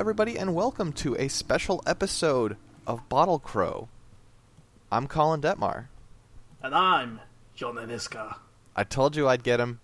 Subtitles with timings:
[0.00, 2.56] everybody, and welcome to a special episode
[2.86, 3.86] of Bottle Crow.
[4.90, 5.88] I'm Colin Detmar.
[6.62, 7.20] And I'm
[7.54, 8.36] John Eniska.
[8.74, 9.80] I told you I'd get him,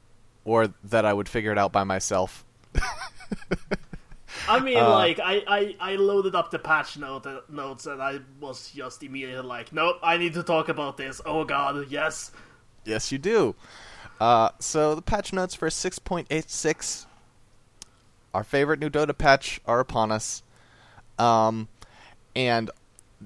[0.47, 2.47] or that I would figure it out by myself.
[4.49, 8.21] I mean, Uh, like, I, I, I loaded up the patch note, notes and I
[8.41, 11.21] was just immediately like, nope, I need to talk about this.
[11.27, 12.33] Oh god, yes.
[12.87, 13.55] Yes, you do.
[14.19, 17.05] Uh, so the patch notes for 6.86,
[18.37, 20.43] our favorite new Dota patch, are upon us.
[21.19, 21.69] Um,
[22.35, 22.71] and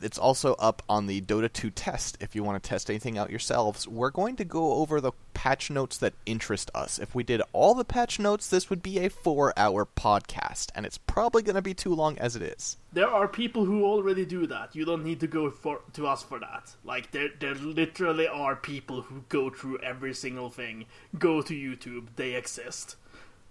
[0.01, 3.29] it's also up on the Dota 2 test if you want to test anything out
[3.29, 3.89] yourselves.
[3.89, 7.01] We're going to go over the patch notes that interest us.
[7.01, 10.87] If we did all the patch notes, this would be a four hour podcast, and
[10.87, 12.77] it's probably going to be too long as it is.
[12.93, 14.77] There are people who already do that.
[14.77, 16.73] You don't need to go for to us for that.
[16.85, 20.87] Like, there, there literally are people who go through every single thing.
[21.19, 22.95] Go to YouTube, they exist.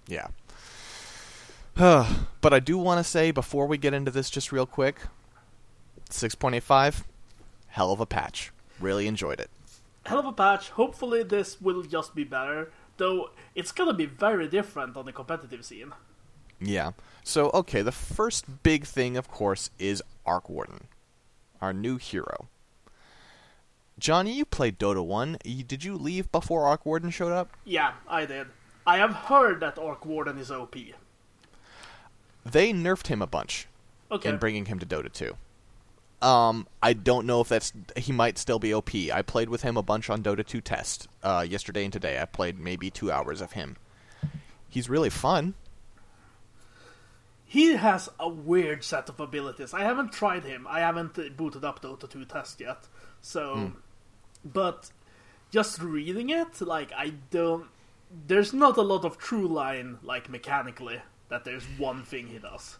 [0.08, 0.30] Yeah.
[2.42, 5.00] but I do want to say before we get into this, just real quick
[6.10, 7.04] 6.85,
[7.68, 8.52] hell of a patch.
[8.82, 9.50] Really enjoyed it.
[10.06, 10.72] Hell of a patch.
[10.72, 12.72] Hopefully, this will just be better.
[12.98, 15.94] Though, it's gonna be very different on the competitive scene.
[16.60, 16.92] Yeah.
[17.24, 20.88] So, okay, the first big thing, of course, is Arc Warden,
[21.62, 22.50] our new hero.
[23.98, 25.38] Johnny, you played Dota 1.
[25.46, 27.56] Y- Did you leave before Arc Warden showed up?
[27.64, 28.48] Yeah, I did.
[28.86, 30.76] I have heard that Arc Warden is OP.
[32.52, 33.68] They nerfed him a bunch
[34.12, 34.30] Okay.
[34.30, 35.36] in bringing him to Dota 2.
[36.26, 38.90] Um, I don't know if that's he might still be OP.
[39.14, 42.20] I played with him a bunch on Dota 2 test uh, yesterday and today.
[42.22, 43.78] I played maybe two hours of him.
[44.68, 45.54] He's really fun.
[47.46, 49.74] He has a weird set of abilities.
[49.74, 50.68] I haven't tried him.
[50.70, 52.88] I haven't booted up Dota 2 test yet.
[53.22, 53.72] So,
[54.46, 54.92] but
[55.52, 57.68] just reading it, like I don't.
[58.28, 62.78] There's not a lot of true line, like mechanically, that there's one thing he does.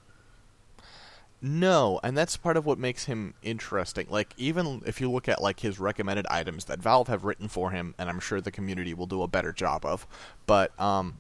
[1.42, 4.08] No, and that's part of what makes him interesting.
[4.10, 7.72] Like even if you look at like his recommended items that Valve have written for
[7.72, 10.06] him, and I'm sure the community will do a better job of.
[10.46, 11.20] But um,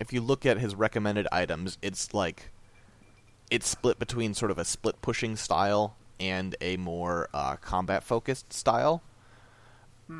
[0.00, 2.50] if you look at his recommended items, it's like
[3.50, 8.52] it's split between sort of a split pushing style and a more uh, combat focused
[8.52, 9.02] style.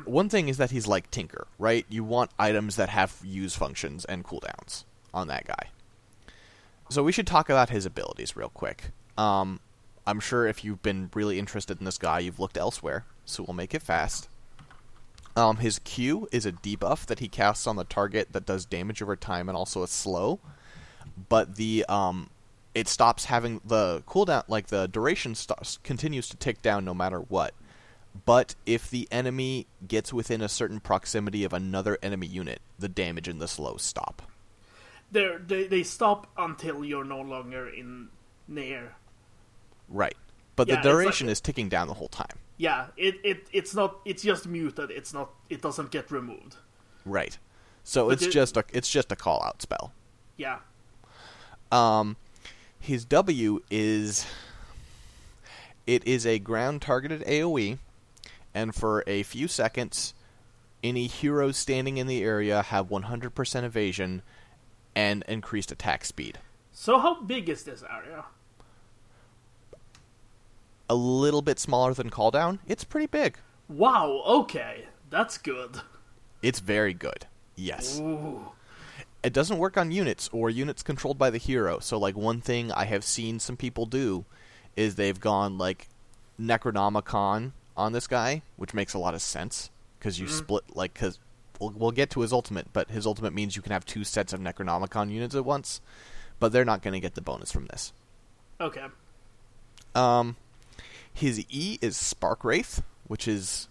[0.05, 1.85] One thing is that he's like Tinker, right?
[1.89, 5.69] You want items that have use functions and cooldowns on that guy.
[6.91, 8.91] So we should talk about his abilities real quick.
[9.17, 9.61] Um,
[10.05, 13.55] I'm sure if you've been really interested in this guy, you've looked elsewhere, so we'll
[13.55, 14.27] make it fast.
[15.37, 19.01] Um, his Q is a debuff that he casts on the target that does damage
[19.01, 20.41] over time and also a slow,
[21.29, 22.29] but the um,
[22.75, 25.33] it stops having the cooldown, like the duration
[25.83, 27.53] continues to tick down no matter what.
[28.25, 33.29] But if the enemy gets within a certain proximity of another enemy unit, the damage
[33.29, 34.23] and the slow stop.
[35.11, 38.09] They they stop until you're no longer in
[38.47, 38.95] near.
[39.89, 40.15] Right.
[40.55, 42.37] But Yeah, the it's like- duration is ticking down the whole time.
[42.57, 43.97] Yeah, it, it it's not.
[44.05, 44.91] It's just muted.
[44.91, 45.31] It's not.
[45.49, 46.55] It doesn't get removed.
[47.05, 47.37] Right.
[47.83, 49.91] So But it's it- just a it's just a call out spell.
[50.37, 50.59] Yeah.
[51.71, 52.17] Um
[52.79, 54.25] his W is
[55.87, 57.77] it is a ground targeted AoE
[58.53, 60.13] and for a few seconds
[60.83, 64.23] any heroes standing in the area have 100% evasion
[64.95, 66.39] and increased attack speed.
[66.71, 68.25] So how big is this area?
[70.89, 72.59] A little bit smaller than call down.
[72.67, 73.37] It's pretty big.
[73.69, 74.23] Wow.
[74.25, 75.81] Okay, that's good.
[76.41, 77.27] It's very good.
[77.55, 77.99] Yes.
[77.99, 78.51] Ooh.
[79.23, 81.79] it doesn't work on units or units controlled by the hero.
[81.79, 84.25] So like one thing I have seen some people do
[84.75, 85.87] is they've gone like
[86.39, 89.69] Necronomicon on this guy, which makes a lot of sense
[89.99, 90.37] because you mm-hmm.
[90.37, 91.19] split like because
[91.61, 94.33] we'll, we'll get to his ultimate, but his ultimate means you can have two sets
[94.33, 95.79] of Necronomicon units at once,
[96.39, 97.93] but they're not going to get the bonus from this.
[98.59, 98.85] Okay.
[99.95, 100.35] Um,
[101.13, 103.67] his E is Spark Wraith, which is,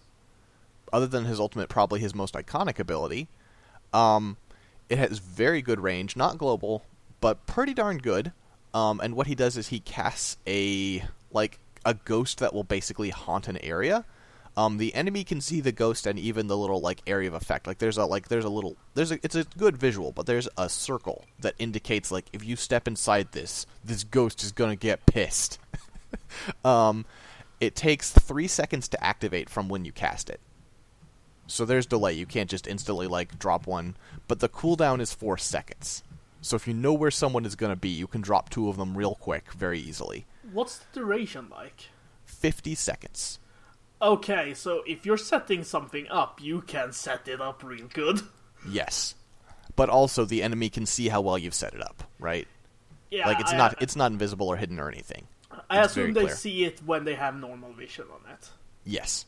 [0.91, 3.27] other than his ultimate, probably his most iconic ability.
[3.93, 4.37] Um,
[4.89, 6.83] it has very good range, not global,
[7.19, 8.31] but pretty darn good.
[8.73, 13.09] Um, and what he does is he casts a like a ghost that will basically
[13.09, 14.05] haunt an area.
[14.57, 17.67] Um, the enemy can see the ghost and even the little like area of effect.
[17.67, 20.49] Like there's a like there's a little there's a it's a good visual, but there's
[20.57, 25.05] a circle that indicates like if you step inside this, this ghost is gonna get
[25.05, 25.57] pissed.
[26.65, 27.05] um,
[27.61, 30.41] it takes three seconds to activate from when you cast it.
[31.47, 32.13] So there's delay.
[32.13, 33.95] You can't just instantly like drop one,
[34.27, 36.03] but the cooldown is four seconds.
[36.41, 38.77] So if you know where someone is going to be, you can drop two of
[38.77, 40.25] them real quick, very easily.
[40.51, 41.89] What's the duration like?
[42.25, 43.37] Fifty seconds.
[44.01, 48.21] Okay, so if you're setting something up, you can set it up real good.
[48.67, 49.15] Yes,
[49.75, 52.47] but also the enemy can see how well you've set it up, right?
[53.11, 55.27] Yeah, like it's I- not it's not invisible or hidden or anything.
[55.69, 58.49] I It's assume they see it when they have normal vision on it.
[58.85, 59.25] Yes.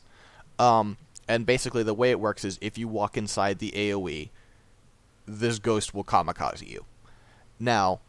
[0.58, 0.96] Um,
[1.28, 4.30] and basically, the way it works is if you walk inside the AoE,
[5.26, 6.84] this ghost will kamikaze you.
[7.60, 8.00] Now,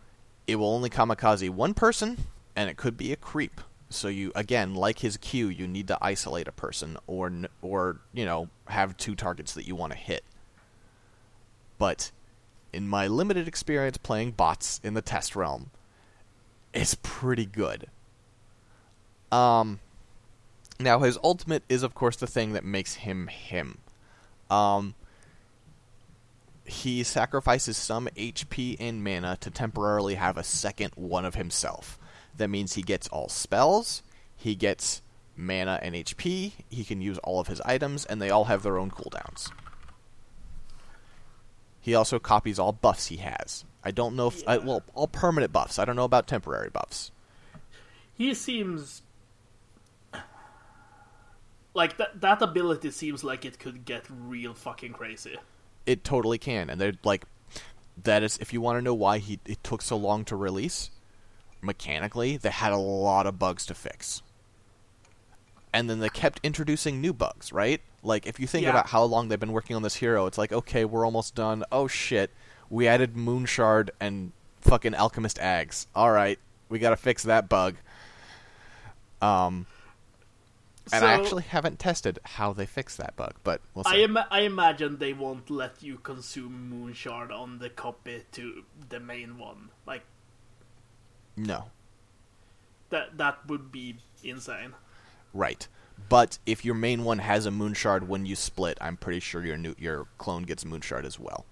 [0.48, 2.18] it will only kamikaze one person,
[2.56, 3.62] and it could be a creep.
[3.90, 8.26] So you again, like his Q, you need to isolate a person, or or you
[8.26, 10.24] know have two targets that you want to hit.
[11.78, 12.12] But
[12.74, 15.70] in my limited experience playing bots in the test realm,
[16.74, 17.88] it's pretty good.
[19.32, 19.80] Um,
[20.80, 23.78] now, his ultimate is, of course, the thing that makes him him.
[24.50, 24.94] Um,
[26.66, 31.98] he sacrifices some HP and mana to temporarily have a second one of himself.
[32.38, 34.04] That means he gets all spells,
[34.36, 35.02] he gets
[35.38, 38.78] mana and HP, he can use all of his items, and they all have their
[38.78, 39.52] own cooldowns.
[41.80, 43.64] He also copies all buffs he has.
[43.84, 44.42] I don't know if.
[44.48, 45.78] I, well, all permanent buffs.
[45.78, 47.12] I don't know about temporary buffs.
[48.14, 49.04] He seems
[51.74, 52.20] like that.
[52.22, 55.36] That ability seems like it could get real fucking crazy.
[55.86, 57.26] it totally can and they're like
[58.04, 60.90] that is if you want to know why he it took so long to release
[61.66, 64.22] mechanically they had a lot of bugs to fix.
[65.74, 67.82] And then they kept introducing new bugs right?
[68.04, 68.70] Like if you think Yeah.
[68.72, 71.64] about how long they've been working on this hero it's like okay we're almost done.
[71.72, 72.32] Oh shit.
[72.70, 74.32] We added moonshard and
[74.62, 75.88] fucking alchemist ags.
[75.96, 76.40] All right.
[76.70, 77.76] We gotta fix that bug.
[79.22, 79.66] Um
[80.94, 84.02] and I actually haven't tested how they fix that bug, but we'll see.
[84.02, 89.00] I Im- I imagine they won't let you consume Moonshard on the copy to the
[89.00, 89.70] main one.
[89.88, 90.04] Like
[91.38, 91.66] no,
[92.90, 94.74] that that would be insane.
[95.34, 95.68] Right.
[96.10, 99.46] But if your main one has a moon shard when you split, I'm pretty sure
[99.46, 101.46] your new your clone gets moon shard as well,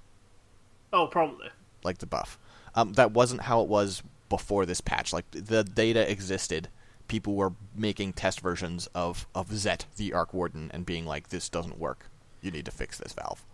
[0.92, 1.50] Oh, probably.
[1.84, 2.38] like the buff.
[2.76, 5.14] Um, that wasn't how it was before this patch.
[5.14, 6.68] Like the data existed,
[7.08, 11.48] people were making test versions of of Zet, the Arc Warden, and being like, "This
[11.50, 12.10] doesn't work.
[12.42, 13.46] You need to fix this valve."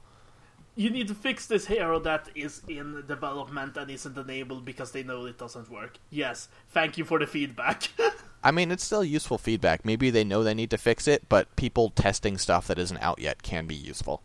[0.79, 5.03] You need to fix this hero that is in development and isn't enabled because they
[5.03, 5.97] know it doesn't work.
[6.09, 7.89] Yes, thank you for the feedback.
[8.45, 9.83] I mean, it's still useful feedback.
[9.83, 13.19] Maybe they know they need to fix it, but people testing stuff that isn't out
[13.19, 14.21] yet can be useful.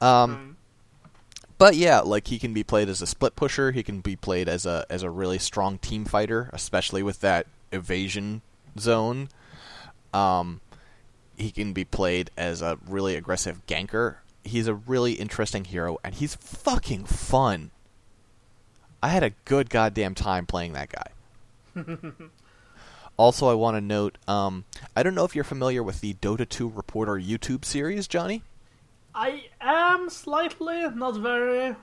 [0.00, 0.56] Um,
[1.58, 3.70] but yeah, like he can be played as a split pusher.
[3.70, 7.46] He can be played as a as a really strong team fighter, especially with that
[7.70, 8.42] evasion
[8.76, 9.28] zone.
[10.12, 10.60] Um,
[11.36, 14.16] he can be played as a really aggressive ganker.
[14.48, 17.70] He's a really interesting hero, and he's fucking fun.
[19.02, 21.84] I had a good goddamn time playing that guy.
[23.16, 24.64] also, I want to note, um,
[24.96, 28.42] I don't know if you're familiar with the Dota 2 Reporter YouTube series, Johnny.
[29.14, 31.76] I am slightly, not very.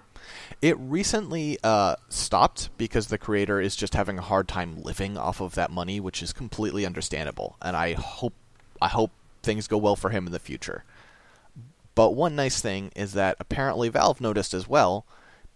[0.62, 5.42] It recently uh, stopped because the creator is just having a hard time living off
[5.42, 7.58] of that money, which is completely understandable.
[7.62, 8.34] And I hope
[8.82, 9.12] I hope
[9.44, 10.84] things go well for him in the future.
[11.96, 15.06] But one nice thing is that apparently Valve noticed as well,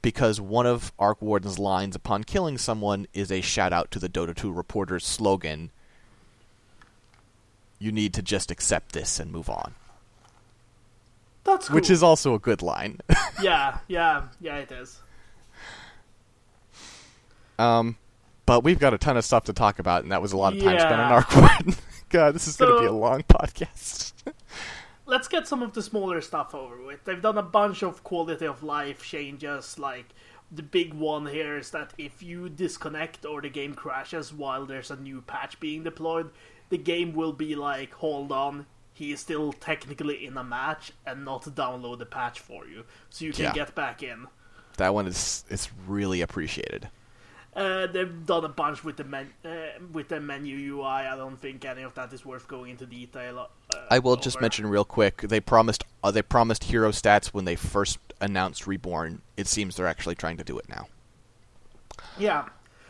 [0.01, 4.07] because one of Arc Warden's lines upon killing someone is a shout out to the
[4.09, 5.71] Dota 2 reporter's slogan.
[7.77, 9.75] You need to just accept this and move on.
[11.43, 11.75] That's cool.
[11.75, 12.99] Which is also a good line.
[13.41, 14.57] yeah, yeah, yeah.
[14.57, 14.99] It is.
[17.57, 17.97] Um,
[18.45, 20.53] but we've got a ton of stuff to talk about, and that was a lot
[20.53, 21.15] of time spent on Yeah.
[21.15, 21.75] Arc Warden.
[22.09, 24.13] God, this is going to be a long podcast.
[25.09, 27.03] Let's get some of the smaller stuff over with.
[27.03, 29.79] They've done a bunch of quality of life changes.
[29.79, 30.09] Like
[30.51, 34.91] the big one here is that if you disconnect or the game crashes while there's
[34.91, 36.29] a new patch being deployed,
[36.69, 41.25] the game will be like, "Hold on." He is still technically in a match and
[41.25, 43.53] not download the patch for you, so you can Yeah.
[43.53, 44.27] get back in.
[44.77, 46.89] that one is it's really appreciated.
[47.55, 49.49] Uh, they've done a bunch with the men- uh,
[49.91, 50.85] with the menu UI.
[50.85, 53.49] I don't think any of that is worth going into detail.
[53.73, 55.21] Uh, I will just mention real quick.
[55.21, 59.21] They promised uh, they promised hero stats when they first announced Reborn.
[59.35, 60.87] It seems they're actually trying to do it now.
[62.17, 62.49] Yeah,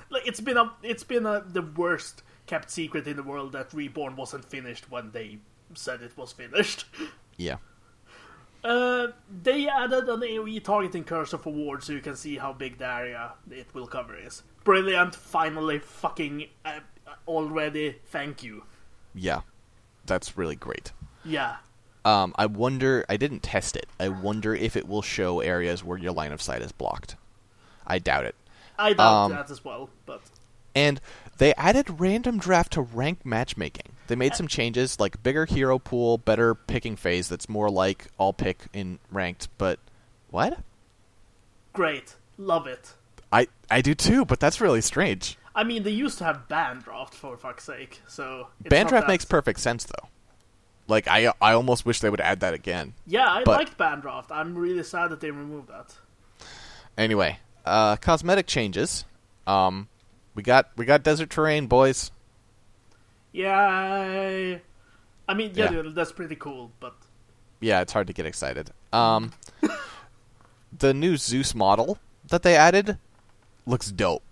[0.10, 3.74] like it's been a it's been a, the worst kept secret in the world that
[3.74, 5.40] Reborn wasn't finished when they
[5.74, 6.86] said it was finished.
[7.38, 7.56] Yeah.
[8.64, 9.08] Uh,
[9.44, 12.86] they added an AOE targeting cursor for ward so you can see how big the
[12.88, 14.44] area it will cover is.
[14.64, 15.16] Brilliant!
[15.16, 16.80] Finally, fucking uh,
[17.28, 17.96] already.
[18.08, 18.64] Thank you.
[19.16, 19.42] Yeah.
[20.06, 20.92] That's really great.
[21.24, 21.58] Yeah.
[22.04, 23.06] Um, I wonder.
[23.08, 23.88] I didn't test it.
[24.00, 27.16] I wonder if it will show areas where your line of sight is blocked.
[27.86, 28.36] I doubt it.
[28.78, 30.22] I doubt Um, that as well, but
[30.76, 31.00] And
[31.38, 33.94] they added random draft to rank matchmaking.
[34.08, 38.34] They made some changes, like bigger hero pool, better picking phase that's more like all
[38.34, 39.48] pick in ranked.
[39.58, 39.80] But
[40.30, 40.60] what?
[41.74, 42.16] great.
[42.38, 42.94] Love it.
[43.32, 45.38] I I do too, but that's really strange.
[45.56, 48.02] I mean, they used to have band draft for fuck's sake.
[48.08, 50.08] So Band draft that- makes perfect sense though.
[50.88, 52.94] Like I I almost wish they would add that again.
[53.06, 54.32] Yeah, I but- liked band draft.
[54.32, 55.96] I'm really sad that they removed that.
[56.98, 59.06] Anyway, uh, cosmetic changes.
[59.48, 59.88] Um,
[60.36, 62.12] we got we got desert terrain, boys.
[63.32, 64.58] Yeah,
[65.28, 65.82] I mean, yeah, Yeah.
[65.84, 66.72] dude, that's pretty cool.
[66.80, 66.96] But
[67.60, 68.72] Yeah, it's hard to get excited.
[68.92, 69.32] Um,
[70.78, 72.98] the new Zeus model that they added
[73.66, 74.24] looks dope.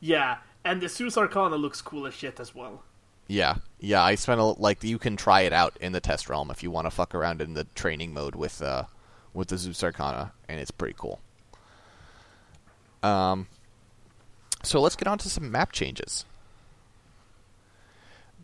[0.00, 2.82] yeah, and the Zeus Arcana looks cool as shit as well.
[3.26, 4.02] Yeah, yeah.
[4.02, 6.70] I spent a, like you can try it out in the test realm if you
[6.70, 8.84] want to fuck around in the training mode with uh
[9.32, 11.20] with the Zeus Arcana, and it's pretty cool.
[13.02, 13.46] Um,
[14.66, 16.24] so let's get on to some map changes.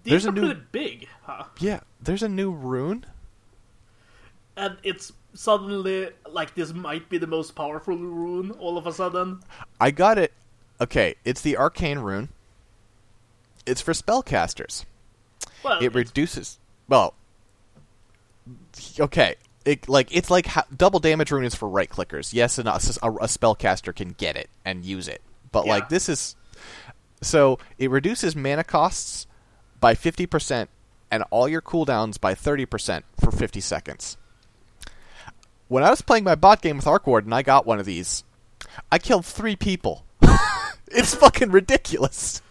[0.03, 1.45] These There's a are new- big, huh?
[1.59, 3.05] Yeah, there's a new rune.
[4.57, 9.41] And it's suddenly like this might be the most powerful rune all of a sudden.
[9.81, 10.33] I got it.
[10.81, 12.31] Okay, it's the arcane rune.
[13.67, 14.85] It's for spellcasters.
[15.63, 16.59] Well, It it's- reduces.
[16.89, 17.15] Well,
[18.99, 19.37] okay.
[19.67, 22.33] It like it's like ha- double damage rune is for right clickers.
[22.33, 25.21] Yes, and a, a, a spellcaster can get it and use it,
[25.53, 25.73] but Yeah.
[25.73, 26.37] like this is
[27.23, 29.27] so it reduces mana costs
[29.81, 30.71] by fifty percent
[31.11, 34.17] and all your cooldowns by thirty percent for fifty seconds.
[35.69, 38.25] When I was playing my bot game with Arc Warden I got one of these,
[38.91, 40.05] I killed three people.
[40.89, 42.43] it's fucking ridiculous.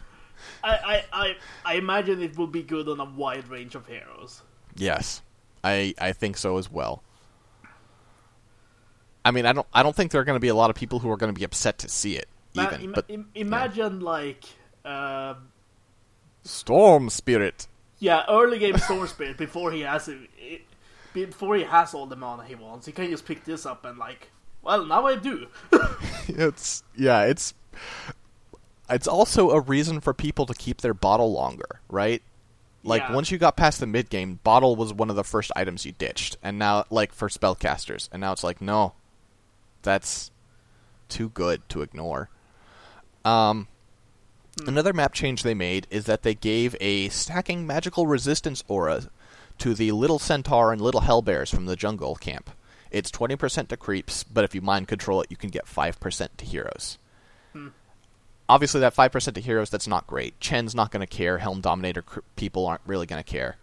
[0.64, 4.42] I, I, I, I imagine it will be good on a wide range of heroes.
[4.76, 5.22] Yes,
[5.64, 7.02] I I think so as well.
[9.24, 10.76] I mean, I don't I don't think there are going to be a lot of
[10.76, 12.92] people who are going to be upset to see it, even.
[12.94, 14.44] but im- imagine like,
[14.86, 15.36] uh,
[16.44, 17.68] Storm Spirit,
[18.00, 20.62] yeah, early game Storm Spirit before he has it, it,
[21.14, 23.98] before he has all the mana he wants, he can just pick this up and
[23.98, 24.30] like,
[24.62, 25.48] well, now I do.
[26.28, 27.54] it's yeah, it's
[28.90, 32.22] it's also a reason for people to keep their bottle longer, right?
[32.84, 33.14] Like Yeah.
[33.14, 35.92] once you got past the mid game, bottle was one of the first items you
[35.92, 38.94] ditched, and now like for spellcasters, and now it's like no,
[39.82, 40.32] that's
[41.10, 42.30] too good to ignore.
[43.26, 43.68] Um,
[44.66, 49.10] another map change they made is that they gave a stacking magical resistance aura
[49.58, 52.50] to the little centaur and little hellbears from the jungle camp.
[52.92, 56.00] It's twenty percent to creeps, but if you mind control it, you can get five
[56.00, 56.98] percent to heroes.
[58.48, 60.40] Obviously, that five percent to heroes that's not great.
[60.40, 61.38] Chen's not going to care.
[61.38, 63.58] Helm Dominator cr- people aren't really going to care.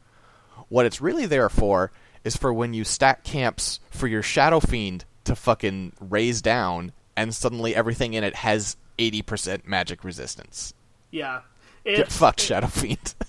[0.68, 1.90] What it's really there for
[2.22, 7.34] is for when you stack camps for your Shadow Fiend to fucking raze down, and
[7.34, 10.74] suddenly everything in it has eighty percent magic resistance.
[11.10, 11.40] Yeah,
[11.84, 13.14] Get it's, fucked, Shadow Fiend.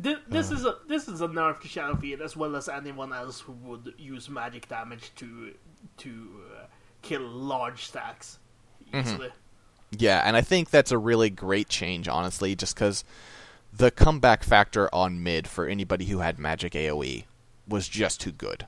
[0.00, 0.54] This, Uh.
[0.54, 3.52] is a this is a nerf to Shadow Fiend as well as anyone else who
[3.64, 5.54] would use magic damage to
[5.98, 6.66] to uh,
[7.02, 8.38] kill large stacks
[8.92, 8.98] Mm-hmm.
[9.08, 9.28] easily.
[9.90, 13.04] Yeah, and I think that's a really great change, honestly, just because
[13.72, 17.24] the comeback factor on mid for anybody who had magic AoE
[17.66, 18.66] was just too good.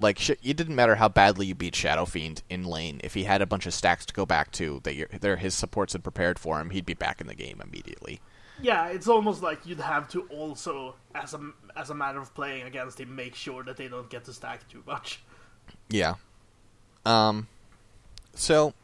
[0.00, 3.00] Like, sh- it didn't matter how badly you beat Shadow Fiend in lane.
[3.04, 5.92] If he had a bunch of stacks to go back to that there his supports
[5.92, 8.20] had prepared for him, he'd be back in the game immediately.
[8.60, 11.40] Yeah, it's almost like you'd have to also, as a
[11.76, 14.68] as a matter of playing against him, make sure that they don't get to stack
[14.68, 15.20] too much.
[15.88, 16.14] Yeah.
[17.04, 17.48] Um.
[18.34, 18.74] So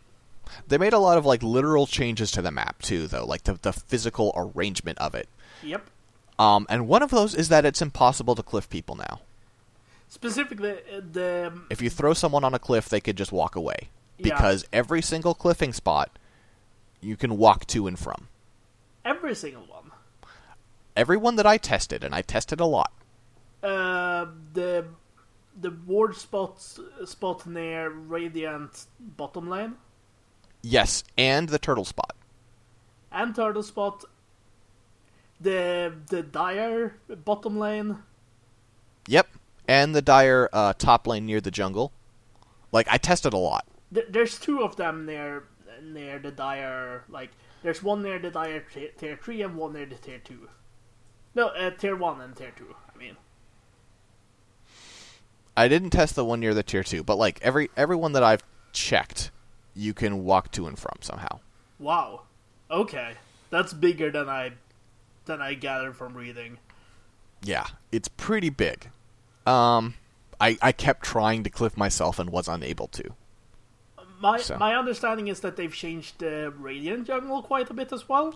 [0.67, 3.55] they made a lot of like literal changes to the map too, though, like the
[3.55, 5.29] the physical arrangement of it.
[5.63, 5.89] Yep.
[6.39, 9.21] Um, and one of those is that it's impossible to cliff people now.
[10.11, 13.89] Specifically, uh, the If you throw someone on a cliff, they could just walk away
[14.19, 14.35] Yeah.
[14.35, 16.19] because every single cliffing spot
[17.01, 18.29] you can walk to and from.
[19.05, 19.93] every single one.
[20.97, 22.93] Every one that I tested, and I tested a lot.
[23.63, 24.85] Uh, the
[25.61, 26.61] the ward spot
[27.05, 29.77] spot near Radiant bottom lane
[30.63, 32.15] Yes, and the turtle spot.
[33.13, 34.05] and turtle spot.
[35.41, 37.99] The the dire bottom lane.
[39.07, 39.29] Yep,
[39.71, 41.93] and the dire uh, top lane near the jungle.
[42.73, 43.65] Like I tested a lot.
[43.95, 45.45] Th- there's two of them near
[45.81, 47.05] near the dire.
[47.09, 47.31] Like
[47.63, 50.49] there's one near the dire t- tier three and one near the tier two.
[51.37, 52.75] No, uh, tier one and tier two.
[52.93, 53.17] I mean,
[55.57, 58.43] I didn't test the one near the tier two, but like every everyone that I've
[58.73, 59.31] checked,
[59.75, 61.39] you can walk to and from somehow.
[61.79, 62.23] wow.
[62.73, 63.15] Okay,
[63.51, 64.53] that's bigger than I
[65.27, 66.59] than I gathered from reading.
[67.43, 68.91] Yeah, it's pretty big.
[69.51, 69.95] Um,
[70.41, 73.15] I I kept trying to cliff myself and was unable to.
[74.21, 74.59] My So.
[74.59, 78.35] my understanding is that they've changed the Radiant jungle quite a bit as well.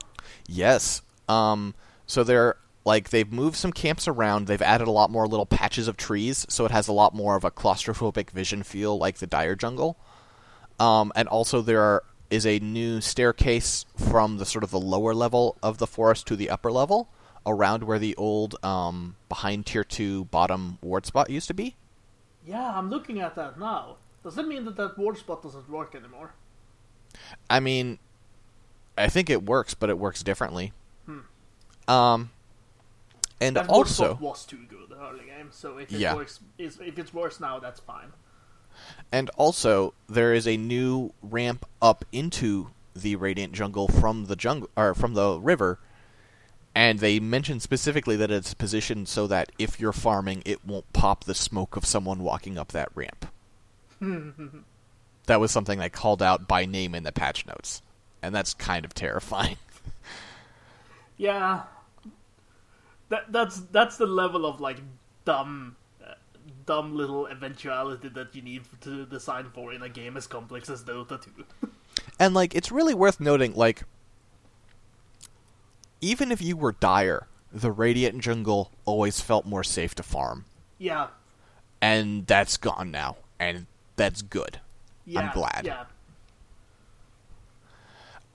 [0.49, 1.03] Yes.
[1.29, 1.75] Um.
[2.07, 4.47] So they're like they've moved some camps around.
[4.47, 7.37] They've added a lot more little patches of trees, so it has a lot more
[7.37, 9.97] of a claustrophobic vision feel, like the dire jungle.
[10.81, 15.15] Um, and also there are is a new staircase from the sort of the lower
[15.15, 17.09] level of the forest to the upper level,
[17.47, 21.77] around where the old um, behind tier two bottom ward spot used to be.
[22.47, 23.97] Yeah, I'm looking at that now.
[24.23, 26.33] Does that mean that that ward spot doesn't work anymore?
[27.49, 27.99] I mean,
[28.97, 30.73] I think it works, but it works differently.
[31.07, 31.21] Hmm.
[31.89, 32.31] Um,
[33.41, 36.15] and That ward also, spot was too good early game, so if it Yeah.
[36.15, 38.13] works, if it's worse now, that's fine.
[39.13, 44.69] and also, there is a new ramp up into the Radiant Jungle from the jungle
[44.77, 45.79] or from the river,
[46.75, 51.25] and they mention specifically that it's positioned so that if you're farming, it won't pop
[51.25, 53.27] the smoke of someone walking up that ramp.
[55.27, 57.83] that was something they called out by name in the patch notes,
[58.23, 59.57] and that's kind of terrifying.
[61.17, 61.63] Yeah,
[63.09, 64.79] that that's that's the level of like
[65.25, 66.15] dumb, uh,
[66.67, 70.83] dumb little eventuality that you need to design for in a game as complex as
[70.83, 71.71] Dota 2.
[72.19, 73.85] And like it's really worth noting like
[76.05, 80.45] even if you were dire, the Radiant Jungle always felt more safe to farm.
[80.79, 81.09] yeah,
[81.81, 83.17] And that's gone now.
[83.41, 84.61] And that's good.
[85.07, 85.63] yeah, I'm glad.
[85.65, 85.85] Yeah,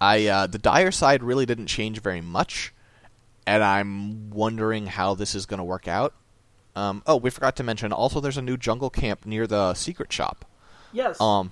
[0.01, 2.73] I uh, the dire side really didn't change very much,
[3.45, 6.13] and I'm wondering how this is going to work out.
[6.75, 7.91] Um, oh, we forgot to mention.
[7.91, 10.45] Also, there's a new jungle camp near the secret shop.
[10.93, 11.51] yes, Um,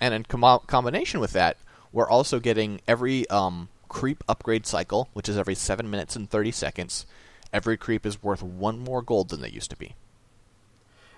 [0.00, 1.56] and in com- combination with that,
[1.92, 6.50] we're also getting every um, creep upgrade cycle, which is every seven minutes and thirty
[6.52, 7.04] seconds.
[7.52, 9.94] Every creep is worth one more gold than they used to be.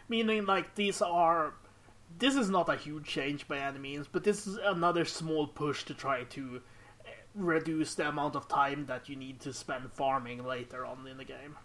[0.08, 1.52] meaning like these are.
[2.18, 5.84] This is not a huge change by any means, but this is another small push
[5.84, 6.60] to try to
[7.06, 11.16] uh, reduce the amount of time that you need to spend farming later on in
[11.16, 11.56] the game.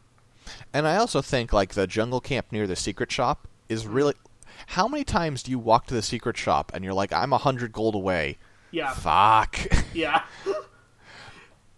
[0.73, 4.13] And I also think like the jungle camp near the secret shop is really.
[4.67, 7.37] How many times do you walk to the secret shop and you're like, I'm a
[7.37, 8.37] hundred gold away?
[8.71, 9.59] Yeah, Fuck.
[9.93, 10.23] Yeah.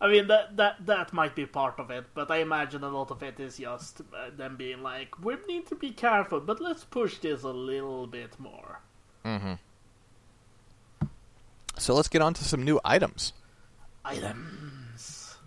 [0.02, 3.12] I mean that that that might be part of it, but I imagine a lot
[3.12, 6.86] of it is just uh, them being like, we need to be careful, but let's
[6.86, 8.80] push this a little bit more.
[9.26, 9.54] Mm-hmm.
[11.78, 13.34] So let's get on to some new items.
[14.06, 15.38] Items.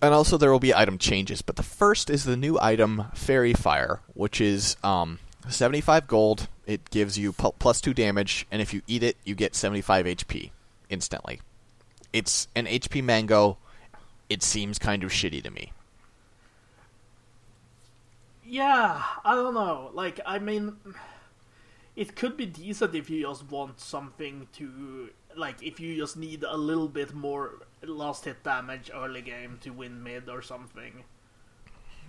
[0.00, 3.52] And also there will be item changes, but the first is the new item Fairy
[3.52, 6.48] Fire, which is um, 75 gold.
[6.66, 10.50] It gives you plus 2 damage, and if you eat it, you get 75 HP
[10.88, 11.40] instantly.
[12.12, 13.58] It's an HP mango.
[14.28, 15.72] It seems kind of shitty to me.
[18.44, 19.90] Yeah, I don't know.
[19.94, 20.76] Like, I mean,
[21.96, 26.44] it could be decent if you just want something to, like, if you just need
[26.44, 31.04] a little bit more last hit damage early game to win mid or something.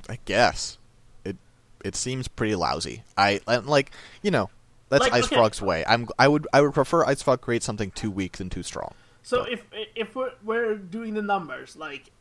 [0.09, 0.77] I guess.
[1.23, 1.37] It
[1.83, 3.03] it seems pretty lousy.
[3.17, 4.49] I and, like, you know,
[4.89, 5.35] that's Like, Ice okay.
[5.35, 5.83] Frog's way.
[5.87, 8.93] I'm I would I would prefer Ice Frog create something too weak than too strong.
[9.23, 12.11] So if if we're, we're doing the numbers, like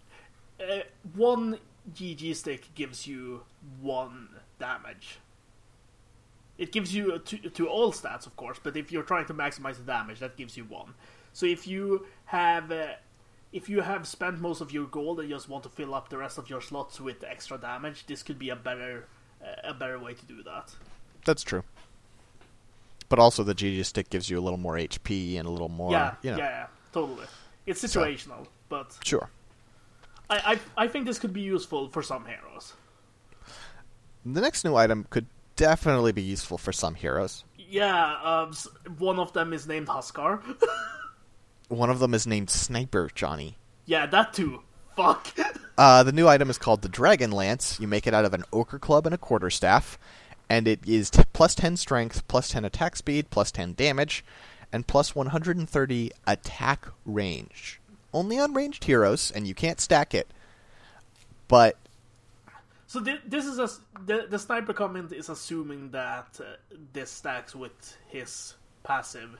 [0.60, 0.80] uh,
[1.14, 1.58] one
[1.92, 3.42] GG stick gives you
[3.80, 5.18] one damage.
[6.58, 9.78] It gives you to, to all stats, of course, but if you're trying to maximize
[9.78, 10.94] the damage, that gives you one.
[11.32, 12.92] So if you have uh,
[13.52, 16.18] if you have spent most of your gold and just want to fill up the
[16.18, 19.06] rest of your slots with extra damage, this could be a better
[19.42, 20.72] uh, a better way to do that.
[21.24, 21.64] That's true.
[23.08, 25.92] But also the GG stick gives you a little more HP and a little more,
[25.92, 26.38] yeah, you know.
[26.38, 27.26] yeah, yeah, totally.
[27.66, 29.30] It's situational, but Sure.
[30.30, 32.72] I, I I think this could be useful for some heroes.
[34.24, 35.26] The next new item could
[35.56, 37.44] definitely be useful for some heroes.
[37.58, 38.52] Yeah, um,
[38.98, 40.40] one of them is named Huskar.
[41.68, 43.56] One of them is named Sniper Johnny.
[43.86, 44.62] yeah, that too.
[44.96, 45.28] Fuck.
[45.78, 47.80] Uh, the new item is called the Dragon Lance.
[47.80, 49.98] You make it out of an ogre club and a quarterstaff,
[50.50, 54.22] and it is t- plus 10 strength, plus 10 attack speed, plus 10 damage,
[54.72, 57.80] and plus 130 attack range.
[58.12, 60.28] Only on ranged heroes, and you can't stack it.
[61.48, 61.76] But
[62.86, 63.68] so thi- this is a
[64.06, 66.56] the the sniper comment is assuming that uh,
[66.92, 68.54] this stacks with his
[68.84, 69.30] passive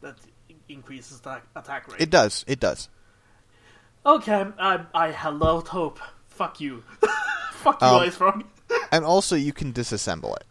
[0.00, 0.16] that
[0.68, 2.00] increases attack, attack rate.
[2.00, 2.44] it does.
[2.46, 2.88] It does.
[4.06, 5.98] Okay, I I held out hope.
[6.28, 6.82] Fuck you.
[7.52, 8.44] Fuck you, Um, Ice Frog.
[8.92, 10.44] And also, you can disassemble it.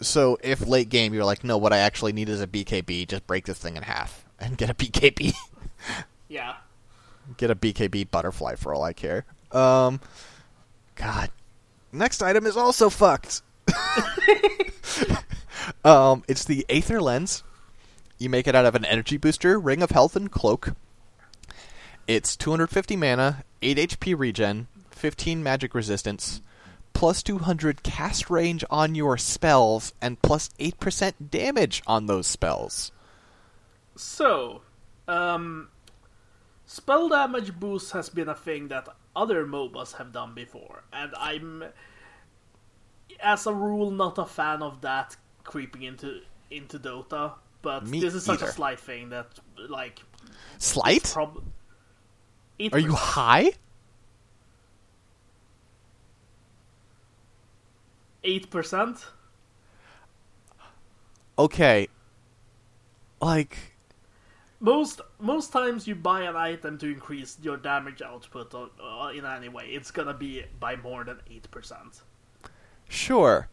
[0.00, 3.26] So if late game you're like, no, what I actually need is a BKB, just
[3.26, 5.34] break this thing in half and get a BKB.
[6.30, 6.56] Yeah.
[7.38, 9.24] get a BKB butterfly for all I care.
[9.50, 9.98] Um,
[10.94, 11.30] God,
[11.90, 13.40] next item is also fucked.
[15.84, 17.44] um, it's the Aether Lens.
[18.18, 20.74] You make it out of an energy booster, ring of health, and cloak.
[22.06, 26.42] It's 250 mana, 8 HP regen, 15 magic resistance,
[26.92, 32.92] plus 200 cast range on your spells, and plus 8% damage on those spells.
[33.96, 34.62] So,
[35.06, 35.68] um,
[36.66, 41.64] spell damage boost has been a thing that other MOBAs have done before, and I'm,
[43.20, 46.20] as a rule, not a fan of that creeping into
[46.50, 47.34] into Dota.
[47.60, 48.50] But Me this is such either.
[48.50, 49.26] a slight thing that,
[49.68, 50.00] like,
[50.58, 51.02] Slight?
[51.12, 51.42] prob.
[52.72, 53.52] Are you high?
[58.24, 59.06] Eight percent?
[61.38, 61.88] Okay.
[63.20, 63.56] Like,
[64.60, 69.24] Most most times you buy an item to increase your damage output or, uh, in
[69.24, 72.02] any way, it's gonna be by more than eight percent.
[72.88, 73.48] sure.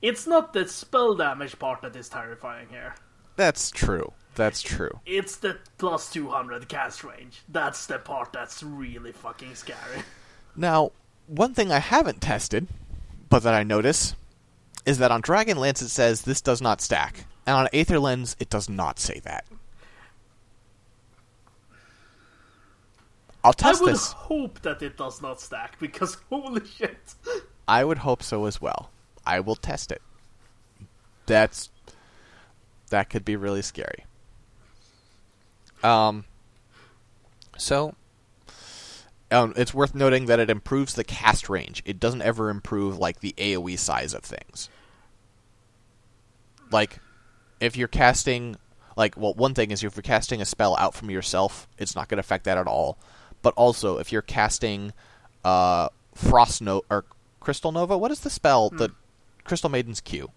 [0.00, 2.94] It's not the spell damage part that is terrifying here.
[3.36, 4.12] That's true.
[4.34, 5.00] That's true.
[5.06, 7.42] It's the plus 200 cast range.
[7.48, 10.02] That's the part that's really fucking scary.
[10.56, 10.92] Now,
[11.26, 12.66] one thing I haven't tested,
[13.32, 14.14] but that I notice,
[14.84, 18.50] is that on Dragonlance it says this does not stack, and on Aether Lens it
[18.50, 19.46] does not say that.
[23.42, 23.80] I'll test this.
[23.80, 24.12] I would this.
[24.12, 27.14] hope that it does not stack because holy shit.
[27.66, 28.90] I would hope so as well.
[29.24, 30.02] I will test it.
[31.24, 31.70] That's
[32.90, 34.04] that could be really scary.
[35.82, 36.26] Um
[37.56, 37.94] so
[39.32, 41.82] um, it's worth noting that it improves the cast range.
[41.84, 44.68] It doesn't ever improve like the AoE size of things.
[46.70, 46.98] Like
[47.60, 48.56] if you're casting
[48.96, 52.08] like well one thing is if you're casting a spell out from yourself, it's not
[52.08, 52.98] going to affect that at all.
[53.42, 54.92] But also if you're casting
[55.44, 57.04] uh Frost no or
[57.40, 58.90] Crystal Nova, what is the spell that
[59.44, 60.30] Crystal Maiden's Q?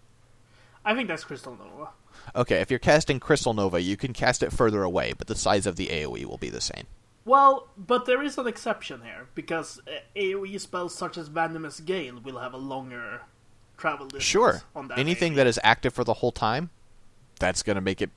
[0.84, 1.90] I think that's Crystal Nova.
[2.36, 5.68] Okay, if you're casting Crystal Nova, you can cast it further away, but the size
[5.68, 6.86] of the AoE will be the same.
[7.26, 9.82] Well, but there is an exception here because
[10.16, 13.22] AoE spells such as Venomous Gale will have a longer
[13.78, 14.24] travel distance.
[14.24, 14.62] Sure.
[14.76, 15.38] On that Anything AoE.
[15.38, 16.70] that is active for the whole time,
[17.40, 18.12] that's going to make it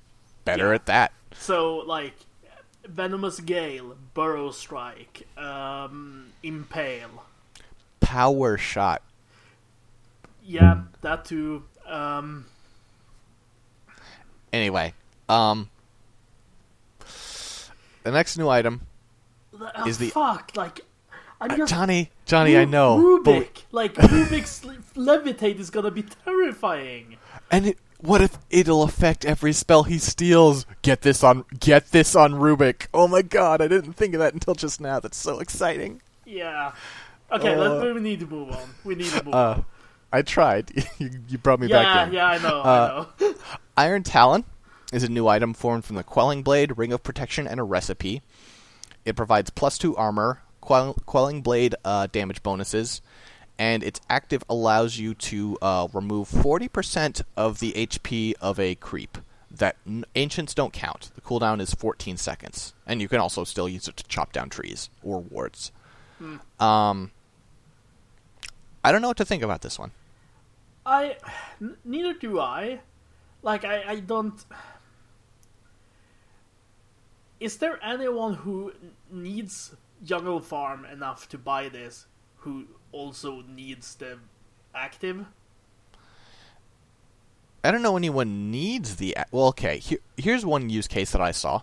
[0.45, 0.75] better Yeah.
[0.75, 1.13] at that.
[1.33, 2.15] So, like,
[2.87, 7.23] Venomous Gale, Burrow Strike, um, Impale.
[8.01, 9.03] Power shot.
[10.43, 11.65] Yeah, that too.
[11.87, 12.47] Um,
[14.53, 14.95] Anyway,
[15.29, 15.69] um
[18.03, 18.81] the next new item,
[19.61, 20.53] oh, Is the- fuck?
[20.55, 20.81] Like,
[21.41, 23.21] I'm uh, Johnny, Johnny, I Ru- know.
[23.25, 24.61] but- Rubik, like Rubik's
[24.97, 27.17] levitate is gonna be terrifying.
[27.51, 30.67] and it, what if it'll affect every spell he steals?
[30.83, 32.87] Get this on get this on Rubik.
[32.95, 35.01] Oh my god, I didn't think of that until just now.
[35.01, 36.01] That's so exciting.
[36.25, 36.73] Yeah.
[37.31, 38.69] Okay, Uh, we need to move on.
[38.85, 39.65] We need to move Uh on.
[40.13, 40.71] I tried.
[40.99, 42.15] you, you brought me Yeah, back in.
[42.15, 43.35] yeah, I know, Uh, I know.
[43.77, 44.45] Iron Talon
[44.93, 48.23] is a new item formed from the Quelling Blade, Ring of Protection, and a recipe.
[49.05, 53.01] It provides plus two armor, quell- Quelling Blade uh, damage bonuses,
[53.59, 59.19] and its active allows you to uh, remove 40% of the HP of a creep.
[59.51, 61.11] That n- ancients don't count.
[61.15, 64.51] The cooldown is 14 seconds, and you can also still use it to chop down
[64.51, 65.73] trees or wards.
[66.61, 67.13] Um,
[68.85, 69.93] I don't know what to think about this one.
[70.85, 71.17] I
[71.61, 72.81] n- neither do I.
[73.43, 74.35] Like I, I don't.
[77.41, 78.73] Is there anyone who
[79.11, 79.75] needs
[80.05, 82.07] Jungle Farm enough to buy this
[82.39, 84.19] who also needs the
[84.75, 85.27] active?
[87.63, 89.17] I don't know anyone needs the.
[89.31, 89.79] Well, okay.
[89.79, 91.63] Here, here's one use case that I saw.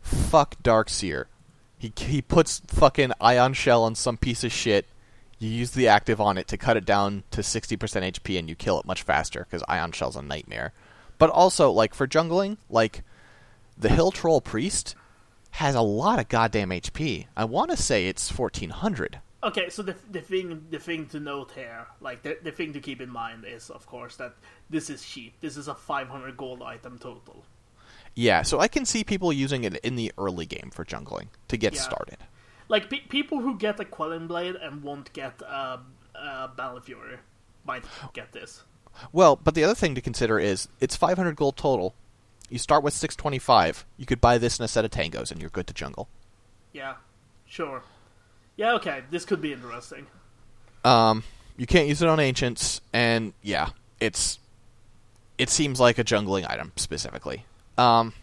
[0.00, 1.24] Fuck Darkseer.
[1.78, 4.86] He he puts fucking ion shell on some piece of shit.
[5.38, 8.54] You use the active on it to cut it down to 60% HP, and you
[8.54, 10.72] kill it much faster because ion shell's a nightmare.
[11.18, 13.02] But also, like for jungling, like
[13.78, 14.94] the Hill Troll Priest
[15.52, 17.26] has a lot of goddamn HP.
[17.36, 19.20] I want to say it's 1400.
[19.42, 22.80] Okay, so the the thing the thing to note here, like the the thing to
[22.80, 24.34] keep in mind is of course that
[24.70, 25.34] this is cheap.
[25.40, 27.44] This is a 500 gold item total.
[28.14, 31.56] Yeah, so I can see people using it in the early game for jungling to
[31.56, 31.82] get Yeah.
[31.82, 32.16] started.
[32.68, 35.78] Like pe- people who get a Quelling Blade and won't get a uh,
[36.18, 37.18] uh, Battle Fury
[37.64, 37.84] might
[38.14, 38.62] get this.
[39.12, 41.94] Well, but the other thing to consider is it's 500 gold total.
[42.48, 43.84] You start with 625.
[43.96, 46.08] You could buy this in a set of tangos, and you're good to jungle.
[46.72, 46.94] Yeah,
[47.46, 47.82] sure.
[48.56, 50.06] Yeah, okay, this could be interesting.
[50.84, 51.24] Um,
[51.56, 54.38] you can't use it on ancients, and yeah, it's
[55.38, 57.44] it seems like a jungling item specifically.
[57.76, 58.14] Um,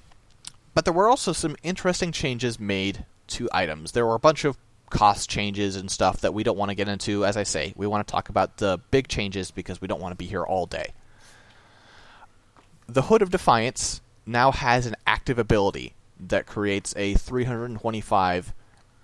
[0.74, 3.92] but there were also some interesting changes made to items.
[3.92, 4.58] There were a bunch of
[4.90, 7.26] cost changes and stuff that we don't want to get into.
[7.26, 10.12] As I say, we want to talk about the big changes because we don't want
[10.14, 10.94] to be here all day.
[12.88, 18.54] The Hood of Defiance now has an active ability that creates a 325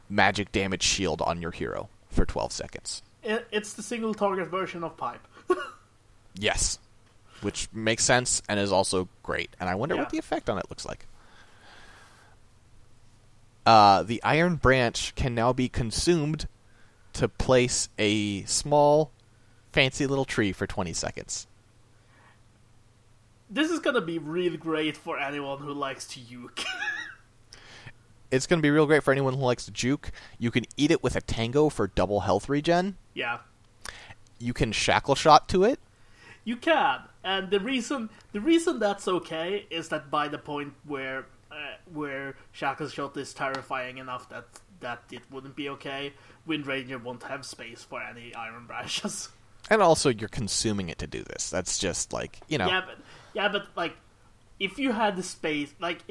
[0.09, 3.01] magic damage shield on your hero for 12 seconds.
[3.23, 5.25] It's the single target version of Pipe.
[6.35, 6.79] Yes.
[7.41, 9.49] which makes sense and is also great.
[9.59, 10.01] And I wonder Yeah.
[10.01, 11.05] what the effect on it looks like.
[13.65, 16.47] Uh, the Iron Branch can now be consumed
[17.13, 19.11] to place a small,
[19.71, 21.47] fancy little tree for 20 seconds.
[23.49, 26.63] This is gonna be really great for anyone who likes to juke.
[28.31, 30.11] It's going to be real great for anyone who likes to juke.
[30.37, 32.97] You can eat it with a tango for double health regen.
[33.15, 33.39] yeah.
[34.37, 35.79] You can shackle shot to it.
[36.45, 41.25] You can, and the reason the reason that's okay is that by the point where
[41.51, 41.55] uh,
[41.91, 44.45] where Shackle Shot is terrifying enough that
[44.79, 46.13] that it wouldn't be okay,
[46.45, 49.29] Wind Ranger won't have space for any Iron Branches.
[49.69, 51.49] And also, you're consuming it to do this.
[51.49, 52.67] That's just like, you know.
[52.67, 52.97] Yeah, but
[53.33, 53.95] yeah, but like
[54.59, 56.03] if you had the space, like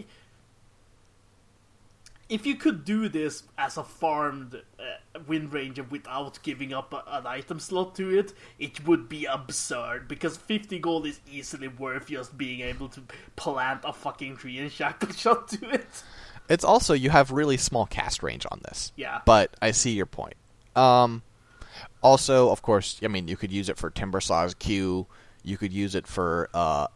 [2.29, 7.03] if you could do this as a farmed uh, Wind Ranger without giving up a,
[7.09, 12.09] an item slot to it, it would be absurd because 50 gold is easily worth
[12.09, 13.03] just being able to
[13.37, 16.03] plant a fucking tree and shackle shot to it.
[16.49, 18.93] It's also you have really small cast range on this.
[18.97, 19.21] Yeah.
[19.25, 20.35] But I see your point.
[20.77, 21.23] Um
[22.03, 25.07] also, of course, I mean you could use it for Timber Saw's Q,
[25.43, 26.89] you could use it for uh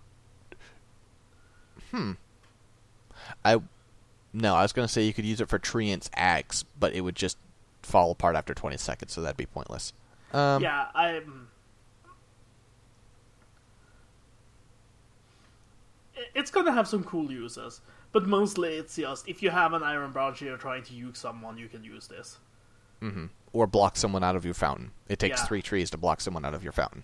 [1.92, 2.12] Hmm.
[3.44, 3.60] I
[4.32, 7.02] no, I was going to say you could use it for Treant's Axe, but it
[7.02, 7.36] would just
[7.82, 9.92] fall apart after 20 seconds, so that'd be pointless.
[10.32, 11.48] Um yeah, I'm.
[16.34, 17.80] It's gonna have some cool uses,
[18.12, 21.16] but mostly it's just if you have an iron branch and you're trying to juke
[21.16, 22.38] someone, you can use this.
[23.00, 23.26] Mm-hmm.
[23.52, 24.92] Or block someone out of your fountain.
[25.08, 25.46] It takes Yeah.
[25.46, 27.02] three trees to block someone out of your fountain.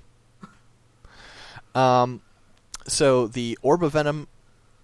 [1.74, 2.22] um,
[2.87, 4.29] so the Orb of Venom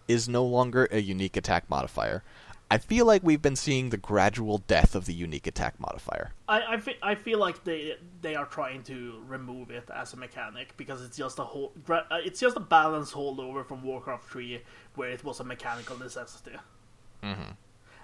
[0.08, 2.22] is no longer a unique attack modifier.
[2.70, 6.32] I feel like we've been seeing the gradual death of the unique attack modifier.
[6.48, 10.16] I I, fe- I feel like they they are trying to remove it as a
[10.16, 14.60] mechanic because it's just a whole uh, it's just a balance holdover from Warcraft 3
[14.94, 16.56] where it was a mechanical necessity.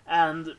[0.07, 0.57] And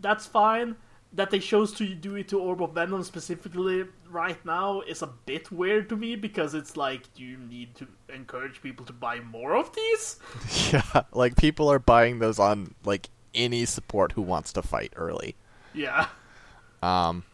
[0.00, 0.76] that's fine.
[1.12, 5.06] That they chose to do it to Orb of Venom specifically right now is a
[5.06, 9.56] bit weird to me because it's like you need to encourage people to buy more
[9.56, 10.16] of these.
[10.72, 15.34] yeah, like people are buying those on like any support who wants to fight early.
[15.72, 16.08] Yeah.
[16.82, 17.24] Um,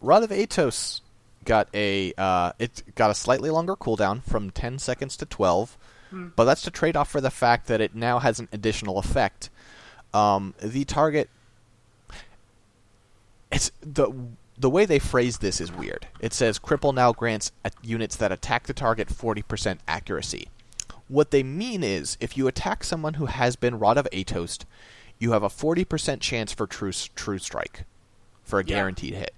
[0.00, 1.00] Rod of Atos
[1.44, 5.78] got a uh, it got a slightly longer cooldown from 10 seconds to 12,
[6.36, 9.48] but that's to trade off for the fact that it now has an additional effect.
[10.14, 11.28] Um, the target
[13.50, 14.10] it's the
[14.58, 16.06] the way they phrase this is weird.
[16.20, 20.48] It says cripple now grants units that attack the target 40% accuracy.
[21.08, 24.64] What they mean is if you attack someone who has been Rod of Atos,
[25.18, 27.84] you have a 40% chance for true true strike
[28.42, 28.76] for a Yeah.
[28.76, 29.34] guaranteed hit.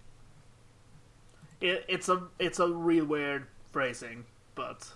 [1.60, 4.92] It, it's a it's a real weird phrasing, but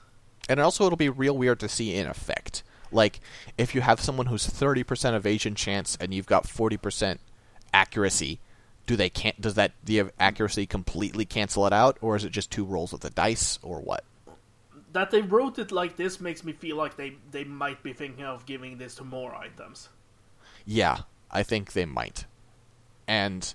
[0.48, 2.62] And also it'll be real weird to see in effect.
[2.90, 3.20] Like
[3.56, 7.18] if you have someone who's 30% evasion chance and you've got 40%
[7.72, 8.40] accuracy,
[8.86, 12.50] do they can't does that the accuracy completely cancel it out or is it just
[12.50, 14.04] two rolls of the dice or what?
[14.92, 18.24] that they wrote it like this makes me feel like they they might be thinking
[18.24, 19.88] of giving this to more items.
[20.64, 22.24] Yeah, I think they might.
[23.06, 23.54] And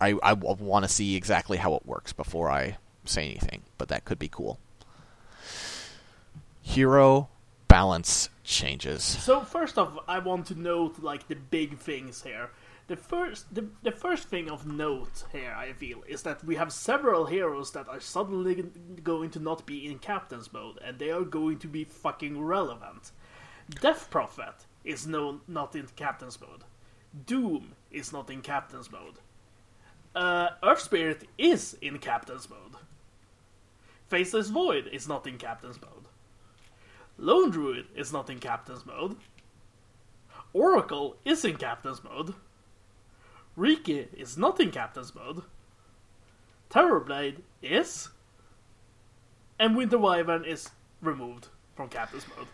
[0.00, 4.04] I I want to see exactly how it works before I say anything, but that
[4.04, 4.58] could be cool.
[6.62, 7.28] Hero
[7.68, 9.02] balance changes.
[9.02, 12.50] So first off, I want to note like the big things here.
[12.88, 16.72] The first the, the first thing of note here I feel is that we have
[16.72, 18.64] several heroes that are suddenly
[19.02, 23.12] going to not be in captain's mode and they are going to be fucking relevant.
[23.82, 24.54] Death Prophet
[24.84, 26.64] is no not in captain's mode.
[27.26, 29.18] Doom is not in captain's mode.
[30.14, 32.76] Uh, Earth Spirit is in captain's mode.
[34.08, 36.07] Faceless Void is not in captain's mode.
[37.18, 39.16] Lone Druid is not in captain's mode.
[40.52, 42.34] Oracle is in captain's mode.
[43.56, 45.42] Riki is not in captain's mode.
[46.70, 48.10] Terrorblade is.
[49.58, 50.70] And Winter Wyvern is
[51.02, 52.46] removed from captain's mode.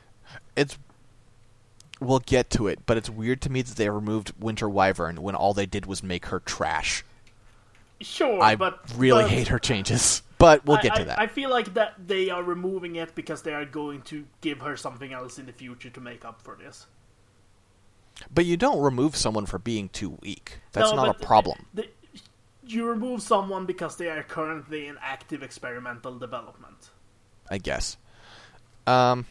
[0.56, 0.78] It's
[2.00, 5.34] we'll get to it, but it's weird to me that they removed Winter Wyvern when
[5.34, 7.04] all they did was make her trash.
[8.00, 11.18] Sure, but I but really but hate her changes, but we'll I- get to that.
[11.18, 14.76] I feel like that they are removing it because they are going to give her
[14.76, 16.86] something else in the future to make up for this.
[18.32, 20.60] But you don't remove someone for being too weak.
[20.72, 21.66] That's No, not a problem.
[21.74, 21.88] the-
[22.66, 26.90] you remove someone because they are currently in active experimental development.
[27.50, 27.98] I guess.
[28.86, 29.26] Um,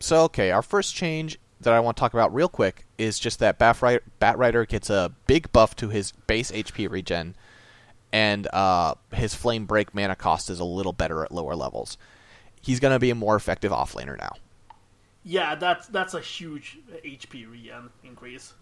[0.00, 3.38] so okay, our first change that I want to talk about real quick is just
[3.40, 7.34] that Batrider, Batrider gets a big buff to his base HP regen,
[8.14, 11.98] and uh, his flame break mana cost is a little better at lower levels.
[12.62, 14.36] He's going to be a more effective offlaner now.
[15.24, 18.54] Yeah, that's that's a huge HP regen increase.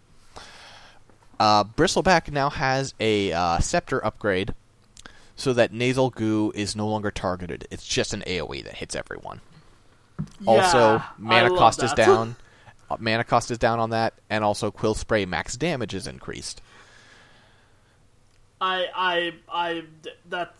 [1.39, 4.55] Uh, Bristleback now has a uh, scepter upgrade,
[5.35, 7.67] so that nasal goo is no longer targeted.
[7.69, 9.41] It's just an AOE that hits everyone.
[10.47, 12.35] also, mana cost is down.
[12.89, 16.61] Uh, mana cost is down on that, and also Quill Spray max damage is increased.
[18.63, 19.83] I I I
[20.29, 20.55] that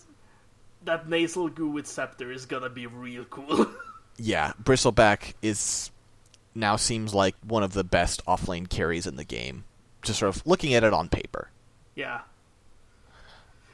[0.83, 3.67] that nasal goo with scepter is gonna be real cool.
[4.17, 5.89] Yeah, Bristleback is
[6.53, 9.63] now seems like one of the best offlane carries in the game.
[10.03, 11.49] Just sort of looking at it on paper.
[11.95, 12.21] yeah.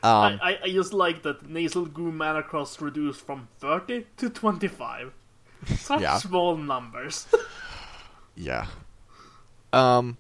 [0.02, 4.30] Um, I, I, I just like that nasal goo mana cost reduced from 30 to
[4.30, 5.12] 25.
[5.76, 6.18] Such Yeah.
[6.20, 7.28] small numbers.
[8.36, 8.68] Yeah.
[9.74, 10.16] Um.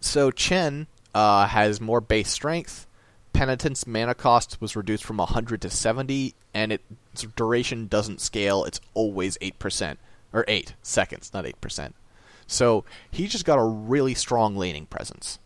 [0.00, 2.86] So Chen uh, has more base strength.
[3.32, 8.64] Penitence mana cost was reduced from 100 to 70, and its duration doesn't scale.
[8.64, 9.96] It's always 8%.
[10.32, 11.92] Or 8 seconds, not 8%.
[12.46, 15.38] So he just got a really strong laning presence.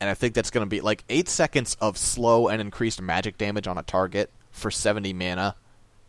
[0.00, 3.38] And I think that's going to be like 8 seconds of slow and increased magic
[3.38, 5.56] damage on a target for 70 mana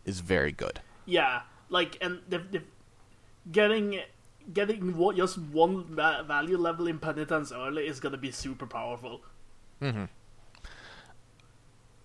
[0.04, 0.80] is very good.
[1.06, 2.62] yeah, like, and the, the,
[3.50, 4.00] getting
[4.52, 9.20] getting what, just one value level in penitence early is gonna be super powerful.
[9.80, 10.04] Mm-hmm.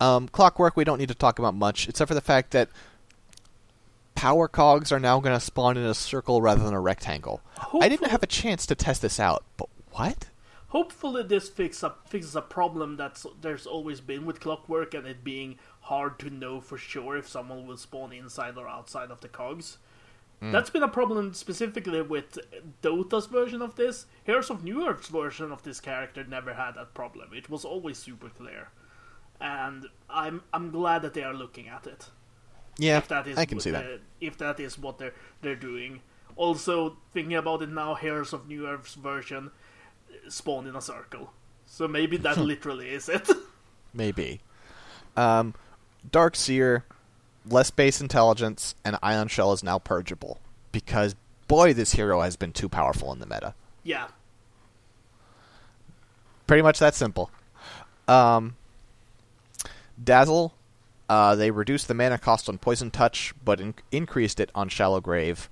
[0.05, 2.69] Um, clockwork, we don't need to talk about much, except for the fact that
[4.13, 7.41] power cogs are now going to spawn in a circle rather than a rectangle.
[7.81, 10.29] I didn't have a chance to test this out, but what?
[10.67, 15.23] Hopefully, this fix up, fixes a problem that's there's always been with clockwork and it
[15.23, 19.27] being hard to know for sure if someone will spawn inside or outside of the
[19.27, 19.77] cogs.
[20.41, 22.37] That's been a problem specifically with
[22.83, 24.05] Dota's version of this.
[24.25, 27.29] Heroes of Newerth's version of this character never had that problem.
[27.33, 28.69] It was always super clear,
[29.41, 32.09] and I'm I'm glad that they are looking at it.
[32.77, 34.01] Yeah, if that is I can see that.
[34.19, 36.01] if that is what they're they're doing.
[36.35, 39.51] Also, thinking about it now, Heroes of Newerth's version
[40.27, 41.31] spawned in a circle,
[41.65, 43.29] so maybe that literally is it.
[43.93, 44.41] Maybe.
[45.15, 45.53] Um,
[46.11, 46.83] Dark Seer,
[47.49, 50.39] less base intelligence, and Ion Shell is now purgeable
[50.73, 51.15] because
[51.47, 53.53] boy, this hero has been too powerful in the meta.
[53.83, 54.07] yeah,
[56.47, 57.31] Pretty much that simple.
[58.07, 58.55] Um,
[60.01, 60.53] Dazzle,
[61.09, 65.01] uh, they reduced the mana cost on Poison Touch, but in- increased it on Shallow
[65.01, 65.49] Grave,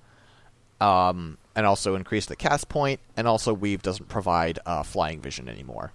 [0.82, 5.48] um, and also increased the cast point, and also Weave doesn't provide uh, Flying Vision
[5.48, 5.92] anymore.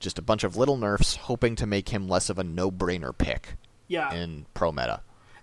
[0.00, 3.56] Just a bunch of little nerfs, hoping to make him less of a no-brainer pick
[3.88, 4.12] yeah.
[4.12, 5.00] in pro meta.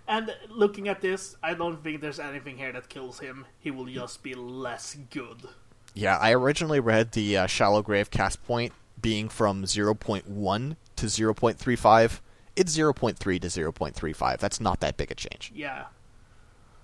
[0.08, 3.46] And looking at this, I don't think there's anything here that kills him.
[3.58, 5.48] He will just be less good.
[5.94, 12.20] Yeah, I originally read the uh, Shallow Grave cast point being from 0.1 to 0.35.
[12.56, 14.38] It's 0.3 to 0.35.
[14.38, 15.52] That's not that big a change.
[15.54, 15.84] Yeah.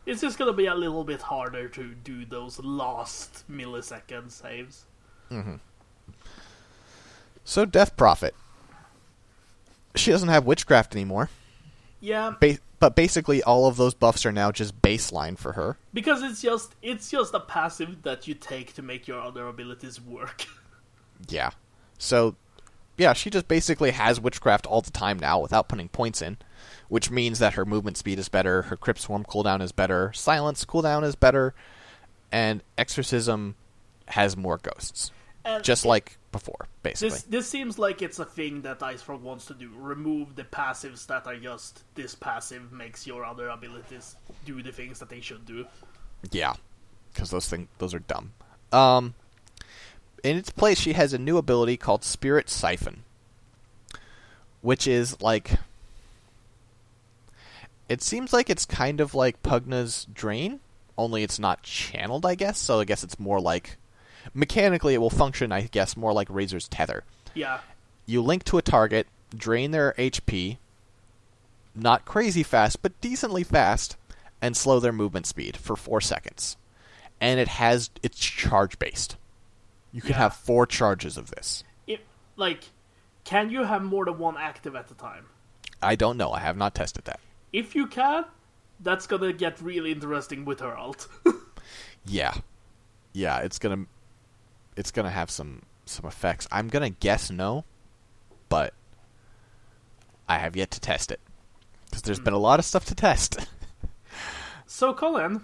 [0.04, 4.84] It's just gonna be a little bit harder to do those last millisecond saves.
[5.30, 5.54] Mm-hmm.
[7.44, 8.34] So Death Prophet.
[9.94, 11.28] She doesn't have Witchcraft anymore,
[12.00, 15.76] Yeah, ba- but basically all of those buffs are now just baseline for her.
[15.92, 20.00] because it's just it's just a passive that you take to make your other abilities
[20.00, 20.46] work.
[21.28, 21.50] Yeah.
[21.98, 22.34] So,
[22.96, 26.36] yeah, she just basically has Witchcraft all the time now without putting points in,
[26.88, 30.64] which means that her movement speed is better, her Crypt Swarm cooldown is better, Silence
[30.64, 31.54] cooldown is better,
[32.30, 33.54] and Exorcism
[34.08, 35.10] has more ghosts.
[35.44, 37.10] And Just it- like before, basically.
[37.10, 39.70] this this seems like it's a thing that IceFrog wants to do.
[39.76, 44.14] Remove the passives that are just this passive makes your other abilities
[44.46, 45.66] do the things that they should do.
[46.30, 46.54] Yeah,
[47.12, 48.32] because those things those are dumb.
[48.70, 49.14] Um,
[50.22, 53.04] in its place, she has a new ability called Spirit Siphon,
[54.60, 55.52] which is like.
[57.88, 60.60] It seems like it's kind of like Pugna's Drain,
[60.96, 62.58] only it's not channeled, I guess.
[62.58, 63.76] So I guess it's more like
[64.32, 67.04] mechanically it will function, I guess, more like Razor's Tether.
[67.34, 67.60] Yeah,
[68.06, 70.58] You link to a target, drain their HP,
[71.74, 73.96] not crazy fast, but decently fast,
[74.40, 76.56] and slow their movement speed for four seconds.
[77.20, 79.16] And it has it's charge based.
[79.92, 80.18] You can Yeah.
[80.18, 81.64] have four charges of this.
[81.86, 82.00] it
[82.36, 82.70] like
[83.24, 85.26] can you have more than one active at a time?
[85.82, 86.32] I don't know.
[86.32, 87.20] I have not tested that.
[87.52, 88.24] If you can,
[88.80, 91.08] that's gonna get really interesting with her alt.
[92.04, 92.34] Yeah,
[93.12, 93.38] yeah.
[93.38, 93.86] It's gonna
[94.76, 96.48] it's gonna have some some effects.
[96.50, 97.64] I'm gonna guess no,
[98.48, 98.74] but
[100.28, 101.20] I have yet to test it
[101.84, 103.36] because there's been a lot of stuff to test.
[104.66, 105.42] so Colin,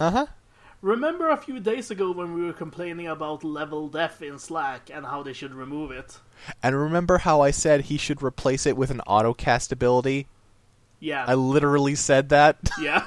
[0.00, 0.26] uh huh.
[0.82, 5.04] Remember a few days ago when we were complaining about level death in Slack and
[5.04, 6.18] how they should remove it?
[6.62, 10.26] And remember how I said he should replace it with an auto cast ability?
[10.98, 11.24] Yeah.
[11.28, 12.56] I literally said that.
[12.80, 13.06] Yeah.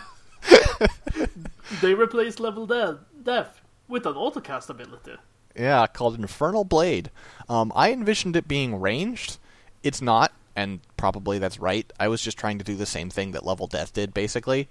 [1.81, 5.13] they replaced level de- death with an autocast ability.
[5.55, 7.09] yeah, called Infernal Blade.
[7.49, 9.39] Um, I envisioned it being ranged.
[9.81, 11.91] It's not, and probably that's right.
[11.99, 14.67] I was just trying to do the same thing that Level Death did, basically.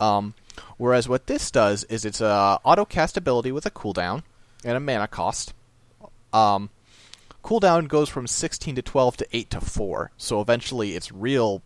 [0.00, 0.34] Um,
[0.76, 4.22] whereas what this does is it's a auto cast ability with a cooldown
[4.64, 5.54] and a mana cost.
[6.32, 6.70] Um,
[7.42, 11.62] cooldown goes from 16 to 12 to 8 to 4, so eventually it's real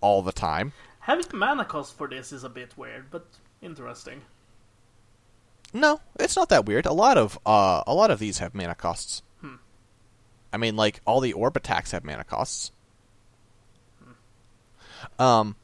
[0.00, 0.72] all the time.
[1.00, 3.26] Having mana cost for this is a bit weird, but
[3.62, 4.22] interesting.
[5.72, 6.86] No, it's not that weird.
[6.86, 9.22] A lot of uh, a lot of these have mana costs.
[10.52, 12.72] I mean, like all the orb attacks have mana costs.
[15.18, 15.56] Um.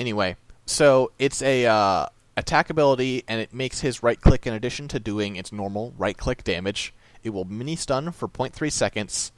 [0.00, 0.36] Anyway,
[0.66, 2.06] so it's a uh,
[2.36, 6.16] attack ability, and it makes his right click in addition to doing its normal right
[6.16, 6.92] click damage.
[7.22, 9.32] It will mini stun for 0.3 seconds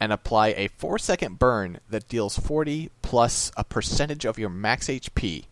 [0.00, 4.88] and apply a 4 second burn that deals 40 plus a percentage of your max
[4.88, 5.44] HP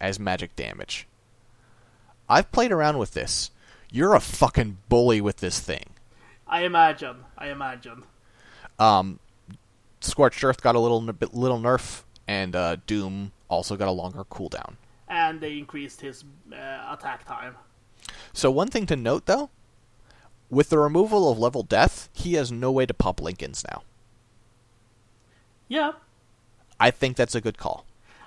[0.00, 1.06] as magic damage.
[2.28, 3.50] I've played around with this.
[3.90, 5.90] You're a fucking bully with this thing.
[6.46, 7.24] I imagine.
[7.38, 8.02] I imagine.
[8.78, 9.20] Um,
[10.00, 14.24] Scorched Earth got a little n- little nerf, and uh, Doom also got a longer
[14.24, 14.74] cooldown.
[15.08, 16.56] And they increased his uh,
[16.92, 17.54] attack time.
[18.32, 19.50] So one thing to note, though,
[20.50, 23.82] with the removal of level death, he has no way to pop Linken's now.
[25.68, 25.92] Yeah,
[26.78, 27.84] I think that's a good call.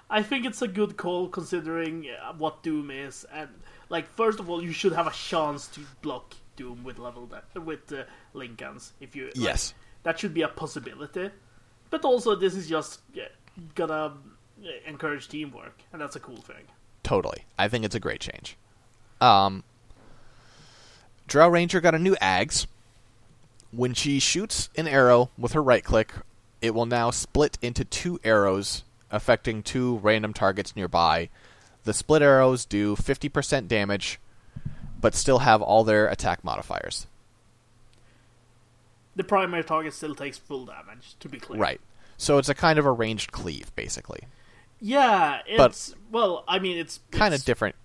[0.09, 3.49] I think it's a good call considering uh, what Doom is, and
[3.89, 7.61] like first of all, you should have a chance to block Doom with level de-
[7.61, 8.03] with uh,
[8.33, 9.73] Linken's if you like, Yes.
[10.03, 11.29] that should be a possibility.
[11.89, 13.27] But also, this is just yeah,
[13.75, 14.13] gonna
[14.85, 16.65] encourage teamwork, and that's a cool thing.
[17.03, 17.45] Totally.
[17.57, 18.57] I think it's a great change.
[19.21, 19.63] Um,
[21.27, 22.67] Drow Ranger got a new Aghs.
[23.71, 26.11] When she shoots an arrow with her right click,
[26.61, 31.29] it will now split into two arrows, affecting two random targets nearby.
[31.83, 34.19] The split arrows do 50% damage,
[34.99, 37.07] but still have all their attack modifiers.
[39.15, 41.59] The primary target still takes full damage, to be clear.
[41.59, 41.81] Right.
[42.17, 44.21] So it's a kind of a ranged cleave, basically.
[44.81, 47.75] Yeah, But- it's well, I mean, it's Kind of different.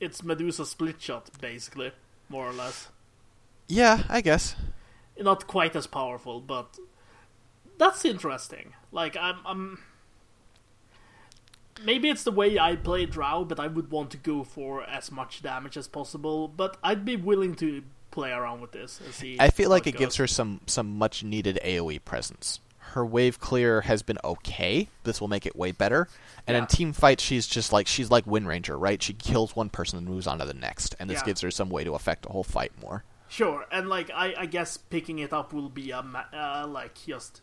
[0.00, 1.92] It's Medusa split shot, basically,
[2.28, 2.88] more or less.
[3.68, 4.56] Yeah, I guess.
[5.18, 6.78] not quite as powerful, but
[7.78, 8.74] that's interesting.
[8.92, 9.78] Like I'm, I'm
[11.82, 15.10] maybe it's the way I play Drow, but I would want to go for as
[15.10, 16.48] much damage as possible.
[16.48, 19.36] But I'd be willing to play around with this and see.
[19.40, 22.60] I feel like it gives her some some much needed AoE presence.
[22.94, 24.88] Her wave clear has been okay.
[25.02, 26.08] This will make it way better.
[26.46, 29.02] And in team fights, she's just like she's like Wind Ranger, right?
[29.02, 31.26] She kills one person and moves on to the next, and this Yeah.
[31.26, 33.04] gives her some way to affect the whole fight more.
[33.28, 36.94] Sure, and like I, I guess picking it up will be a ma- uh, like
[37.06, 37.40] just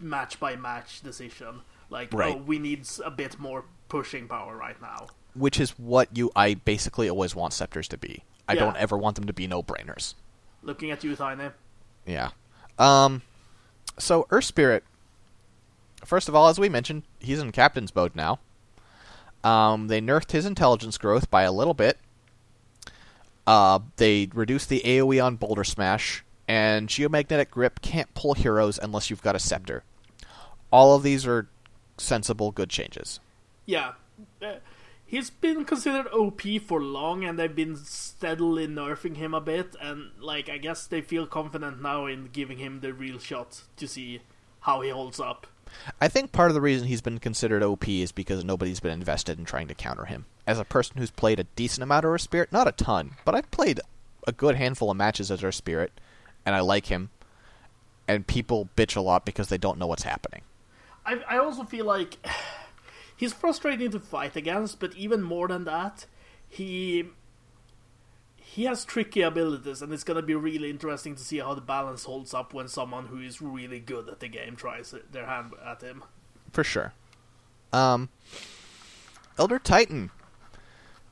[0.00, 1.60] match by match decision.
[1.90, 2.34] Like, Right.
[2.34, 5.06] oh, we need a bit more pushing power right now.
[5.34, 8.24] Which is what you I basically always want scepters to be.
[8.48, 8.60] I Yeah.
[8.60, 10.14] don't ever want them to be no brainers.
[10.62, 11.50] Looking at you, Tiny.
[12.06, 12.30] Yeah.
[12.78, 13.22] Um.
[13.98, 14.84] So Earth Spirit.
[16.04, 18.40] First of all, as we mentioned, he's in Captain's mode now.
[19.44, 21.98] Um, they nerfed his intelligence growth by a little bit.
[23.46, 29.10] Uh, they reduced the AOE on Boulder Smash, and Geomagnetic Grip can't pull heroes unless
[29.10, 29.82] you've got a scepter.
[30.70, 31.48] All of these are
[31.98, 33.20] sensible, good changes.
[33.66, 33.92] Yeah.
[35.12, 39.76] He's been considered OP for long, and they've been steadily nerfing him a bit.
[39.78, 43.86] And, like, I guess they feel confident now in giving him the real shot to
[43.86, 44.22] see
[44.60, 45.46] how he holds up.
[46.00, 49.38] I think part of the reason he's been considered OP is because nobody's been invested
[49.38, 50.24] in trying to counter him.
[50.46, 53.50] As a person who's played a decent amount of Spirit, not a ton, but I've
[53.50, 53.80] played
[54.26, 55.92] a good handful of matches as Spirit,
[56.46, 57.10] and I like him.
[58.08, 60.40] And people bitch a lot because they don't know what's happening.
[61.04, 62.16] I, I also feel like
[63.22, 66.06] he's frustrating to fight against, but even more than that,
[66.48, 67.04] he
[68.36, 72.02] he has tricky abilities, and it's gonna be really interesting to see how the balance
[72.02, 75.82] holds up when someone who is really good at the game tries their hand at
[75.82, 76.02] him.
[76.52, 76.94] For sure.
[77.72, 78.08] Um,
[79.38, 80.10] Elder Titan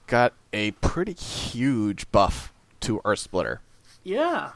[0.09, 3.61] got a pretty huge buff to Earth Splitter.
[4.03, 4.51] Yeah,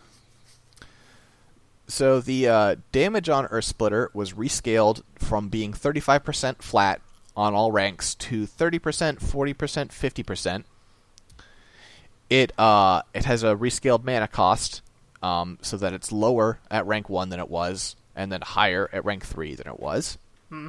[1.87, 7.01] So the uh, damage on Earth Splitter was rescaled from being 35% flat
[7.37, 10.65] on all ranks to 30%, 40%, 50%.
[12.31, 14.81] It uh, it has a rescaled mana cost,
[15.23, 19.05] um, so that it's lower at rank one than it was, and then higher at
[19.05, 20.17] rank three than it was.
[20.49, 20.69] Hmm.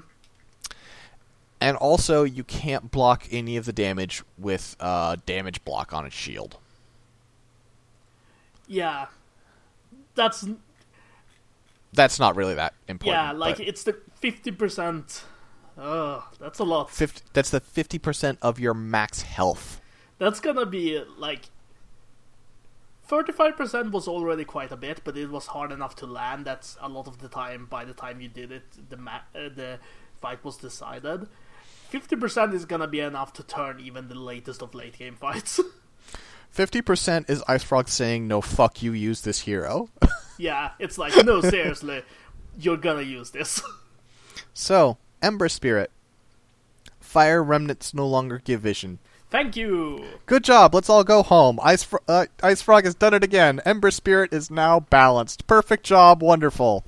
[1.62, 6.16] And also, you can't block any of the damage with uh, damage block on its
[6.16, 6.58] shield.
[8.68, 9.06] Yeah,
[10.14, 10.46] that's
[11.94, 13.24] That's not really that important.
[13.24, 15.24] yeah, like but it's the fifty percent.
[15.78, 16.90] Oh, that's a lot.
[16.90, 19.82] 50, that's the fifty percent of your max health.
[20.18, 21.50] That's gonna be like.
[23.08, 26.44] 35% was already quite a bit, but it was hard enough to land.
[26.44, 27.68] That's a lot of the time.
[27.70, 29.78] By the time you did it, the ma- uh, the
[30.20, 31.28] fight was decided.
[31.92, 35.60] 50% is gonna be enough to turn even the latest of late game fights.
[36.50, 39.90] Fifty percent is IceFrog saying, "No, fuck you, use this hero."
[40.38, 42.02] yeah, it's like, no, seriously,
[42.58, 43.62] you're gonna use this.
[44.54, 45.92] so, Ember Spirit,
[47.00, 49.00] fire remnants no longer give vision.
[49.32, 50.06] Thank you!
[50.28, 50.74] Good job.
[50.74, 51.60] Let's all go home.
[51.64, 53.60] Ice, Fro- uh, IceFrog has done it again.
[53.66, 55.46] Ember Spirit is now balanced.
[55.48, 56.22] Perfect job.
[56.22, 56.86] Wonderful.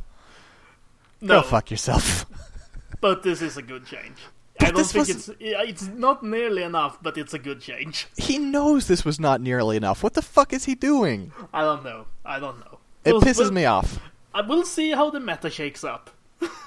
[1.20, 2.26] No, Go fuck yourself.
[3.02, 4.18] but this is a good change.
[4.60, 7.60] But I don't this think was- it's it's not nearly enough, but it's a good
[7.60, 8.08] change.
[8.18, 10.04] he knows this was not nearly enough.
[10.04, 11.32] What the fuck is he doing?
[11.54, 12.06] I don't know.
[12.26, 12.80] I don't know.
[13.04, 14.00] It We'll- pisses we'll- me off.
[14.34, 16.12] I will see how the meta shakes up.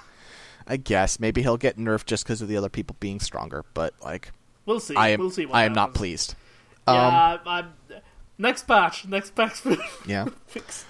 [0.70, 3.92] I guess maybe he'll get nerfed just because of the other people being stronger, but
[4.02, 4.32] like
[4.66, 4.94] We'll see.
[4.94, 5.46] I am, we'll see.
[5.46, 6.36] What I am not pleased.
[6.86, 7.72] Um, Yeah, I'm,
[8.38, 9.04] next patch.
[9.04, 9.62] Next patch.
[10.06, 10.26] yeah.
[10.46, 10.84] fix.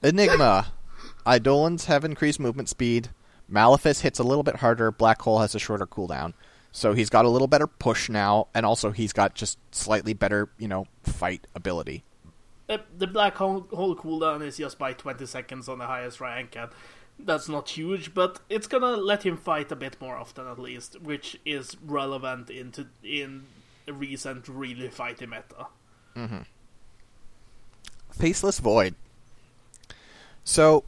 [0.00, 0.72] Enigma.
[1.28, 3.08] Eidolons have increased movement speed.
[3.50, 4.92] Malefice hits a little bit harder.
[4.92, 6.34] Black Hole has a shorter cooldown.
[6.70, 10.50] So he's got a little better push now, and also he's got just slightly better,
[10.58, 12.04] you know, fight ability.
[12.68, 16.54] Uh, the black hole, hole cooldown is just by 20 seconds on the highest rank,
[16.56, 16.70] and
[17.18, 21.00] that's not huge, but it's gonna let him fight a bit more often at least,
[21.00, 23.44] which is relevant into in
[23.86, 25.66] recent really fighty meta.
[26.16, 26.42] Mm-hmm.
[28.12, 28.94] Faceless Void.
[30.44, 30.84] So,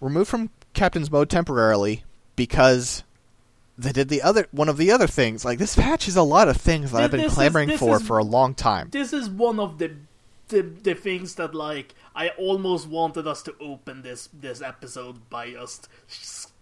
[0.00, 2.04] removed from Captain's Mode temporarily
[2.36, 3.02] because
[3.76, 5.44] they did the other one of the other things.
[5.44, 7.96] Like this patch is a lot of things that I've been This is- clamoring for
[7.96, 8.88] is- for a long time.
[8.90, 9.92] This is one of the
[10.50, 15.50] the the things that like I almost wanted us to open this this episode by
[15.52, 16.52] just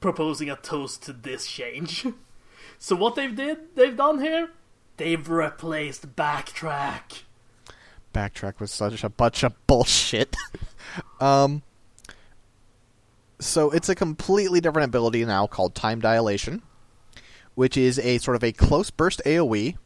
[0.00, 2.06] proposing a toast to this change.
[2.78, 4.50] so what they've did they've done here,
[4.96, 7.22] they've replaced backtrack.
[8.12, 10.36] backtrack was such a bunch of bullshit.
[11.20, 11.62] um,
[13.38, 16.62] so it's a completely different ability now called Time Dilation,
[17.54, 19.76] which is a sort of a close burst AOE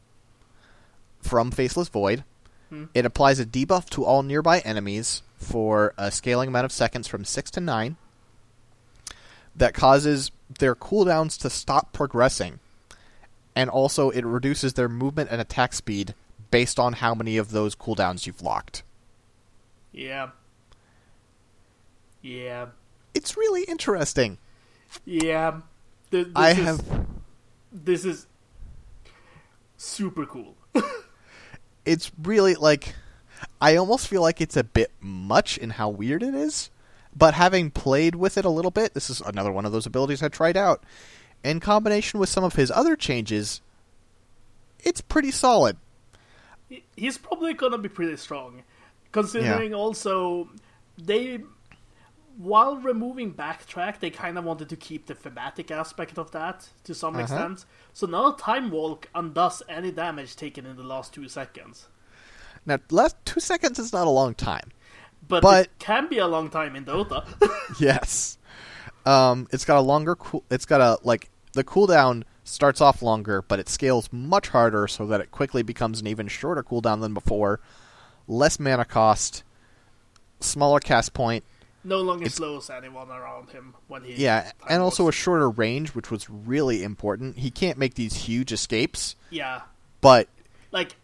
[1.21, 2.25] from Faceless Void.
[2.73, 2.85] Mm-hmm.
[2.95, 7.25] It applies a debuff to all nearby enemies for a scaling amount of seconds from
[7.25, 7.97] 6 to 9
[9.57, 12.59] that causes their cooldowns to stop progressing.
[13.55, 16.15] And also, it reduces their movement and attack speed
[16.51, 18.83] based on how many of those cooldowns you've locked.
[19.93, 20.31] Yeah.
[22.23, 22.67] Yeah.
[23.15, 24.39] It's really interesting.
[25.05, 25.61] Yeah.
[26.11, 27.07] Th- This I is, have.
[27.73, 28.27] this is
[29.77, 30.57] super cool.
[31.85, 32.95] It's really like.
[33.61, 36.71] I almost feel like it's a bit much in how weird it is.
[37.17, 40.23] But having played with it a little bit, this is another one of those abilities
[40.23, 40.83] I tried out.
[41.45, 43.61] In combination with some of his other changes,
[44.81, 45.77] it's pretty solid.
[46.97, 48.63] He's probably gonna be pretty strong,
[49.13, 50.49] considering also
[50.99, 51.41] they,
[52.37, 56.95] while removing backtrack, they kind of wanted to keep the thematic aspect of that to
[56.95, 57.23] some Uh-huh.
[57.23, 57.65] extent.
[57.93, 61.89] So now time walk undoes any damage taken in the last two seconds,
[62.67, 64.71] Now, last two seconds is not a long time.
[65.29, 67.25] but, But- it can be a long time in Dota.
[67.81, 68.39] Yes.
[69.07, 70.45] Um, it's got a longer cool.
[70.51, 75.07] It's got a like the cooldown starts off longer, but it scales much harder so
[75.07, 77.61] that it quickly becomes an even shorter cooldown than before.
[78.27, 79.45] Less mana cost,
[80.41, 81.45] smaller cast point.
[81.85, 85.91] No longer It's- slows anyone around him when he Yeah, and also a shorter range,
[85.95, 87.39] which was really important.
[87.39, 89.63] He can't make these huge escapes, yeah
[90.01, 90.29] but
[90.73, 90.97] like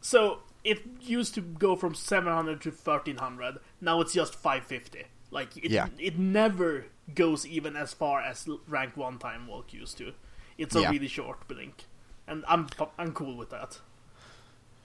[0.00, 5.70] so it used to go from 700 to 1300 now it's just 550 like it,
[5.70, 5.88] Yeah.
[5.98, 10.14] it never goes even as far as rank 1 time walk used to
[10.56, 10.90] it's a Yeah.
[10.90, 11.84] really short blink
[12.26, 12.66] and i'm
[12.98, 13.80] i'm cool with that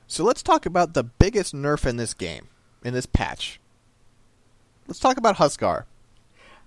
[0.07, 2.49] So let's talk about the biggest nerf in this game,
[2.83, 3.60] in this patch.
[4.91, 5.85] Let's talk about Huskar.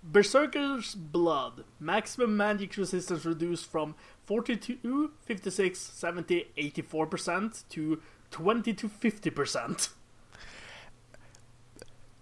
[0.02, 3.94] berserker's blood maximum magic resistance reduced from
[4.24, 8.00] 42 56 70 84% to
[8.30, 9.88] 20 to 50%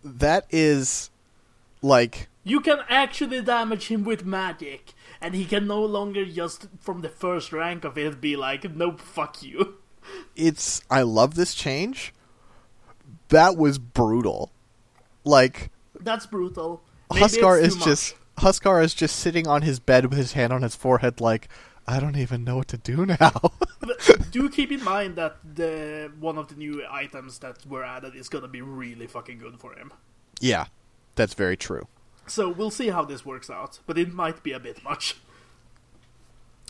[0.02, 1.10] That is
[1.82, 7.02] like You can actually damage him with magic, and he can no longer just from
[7.02, 9.76] the first rank of it be like, nope, fuck you.
[10.34, 12.12] it's I love this change.
[13.28, 14.50] That was brutal.
[15.22, 15.70] Like
[16.02, 16.82] That's brutal.
[17.12, 20.52] Maybe Huskar is too just Huskar is just sitting on his bed with his hand
[20.52, 21.48] on his forehead like
[21.86, 23.52] I don't even know what to do now.
[24.30, 28.28] Do keep in mind that the one of the new items that were added is
[28.28, 29.92] gonna be really fucking good for him.
[30.40, 30.66] yeah,
[31.16, 31.86] that's very true.
[32.26, 35.16] So we'll see how this works out, but it might be a bit much.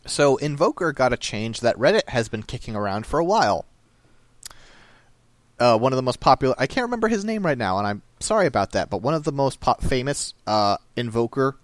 [0.07, 3.67] So Invoker got a change that Reddit has been kicking around for a while.
[5.61, 6.57] Uh, one of the most popular.
[6.59, 8.89] I can't remember his name right now, and I'm sorry about that.
[8.91, 11.57] But one of the most famous uh, Invoker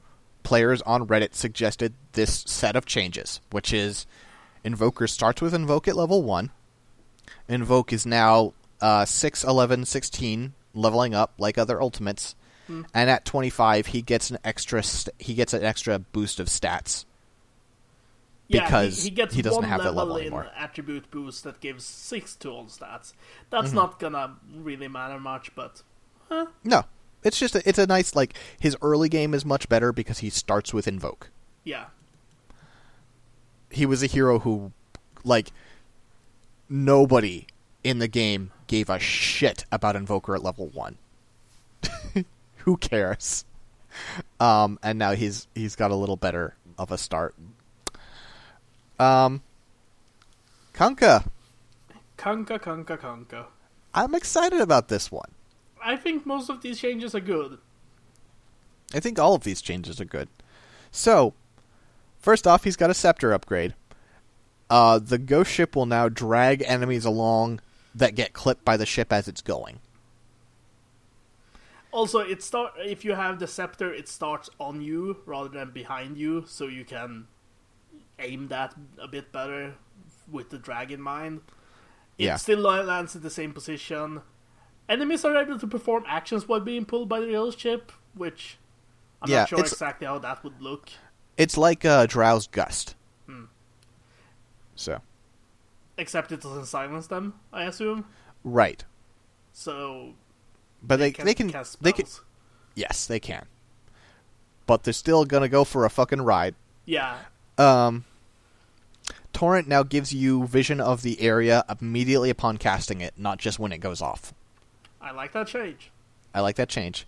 [0.42, 4.06] players on Reddit suggested this set of changes, which is
[4.64, 6.50] Invoker starts with Invoke at level one.
[7.48, 12.34] Invoke is now uh, 6, 11, 16, leveling up like other ultimates,
[12.68, 17.06] and at 25 he gets an extra st- he gets an extra boost of stats
[18.48, 20.50] Yeah, Because he, he gets he doesn't one have that level level in anymore.
[20.56, 23.12] attribute boost that gives six to all stats.
[23.12, 23.48] Mm-hmm.
[23.50, 25.82] That's not gonna really matter much, but
[26.64, 26.84] No,
[27.22, 30.30] it's just a, it's a nice like his early game is much better because he
[30.30, 31.30] starts with invoke.
[31.64, 31.86] yeah.
[33.70, 34.72] He was a hero who,
[35.24, 35.52] like,
[36.70, 37.46] nobody
[37.84, 40.96] in the game gave a shit about invoker at level one.
[42.56, 43.44] who cares?
[44.40, 47.34] Um, and now he's he's got a little better of a start.
[48.98, 49.42] Um,
[50.72, 51.26] Kunkka,
[52.16, 53.46] Kunkka, Kunkka, Kunkka.
[53.92, 55.30] I'm excited about this one.
[55.82, 57.58] I think most of these changes are good.
[58.94, 60.28] I think all of these changes are good.
[60.90, 61.34] So,
[62.18, 63.74] first off, he's got a scepter upgrade.
[64.70, 67.60] Uh, the ghost ship will now drag enemies along
[67.94, 69.80] that get clipped by the ship as it's going.
[71.90, 76.18] Also, it start if you have the scepter, it starts on you rather than behind
[76.18, 77.26] you, so you can
[78.18, 79.74] aim that a bit better
[80.30, 81.40] with the drag in mind.
[82.18, 82.36] It Yeah.
[82.36, 84.20] still lands in the same position.
[84.88, 88.56] Enemies are able to perform actions while being pulled by the ghost ship, which
[89.20, 90.88] I'm Yeah, not sure exactly how that would look.
[91.36, 92.94] It's like uh, Drow's Gust.
[94.74, 95.00] So,
[95.96, 98.04] Except it doesn't silence them, I assume.
[98.44, 98.84] right.
[99.52, 100.14] So
[100.80, 102.06] But they, can they can cast they can
[102.76, 103.46] yes they can,
[104.66, 106.54] but they're still gonna go for a fucking ride.
[106.84, 107.18] Yeah,
[107.58, 108.04] Um,
[109.32, 113.72] Torrent now gives you vision of the area immediately upon casting it, not just when
[113.72, 114.32] it goes off.
[115.00, 115.90] I like that change.
[116.34, 117.06] I like that change.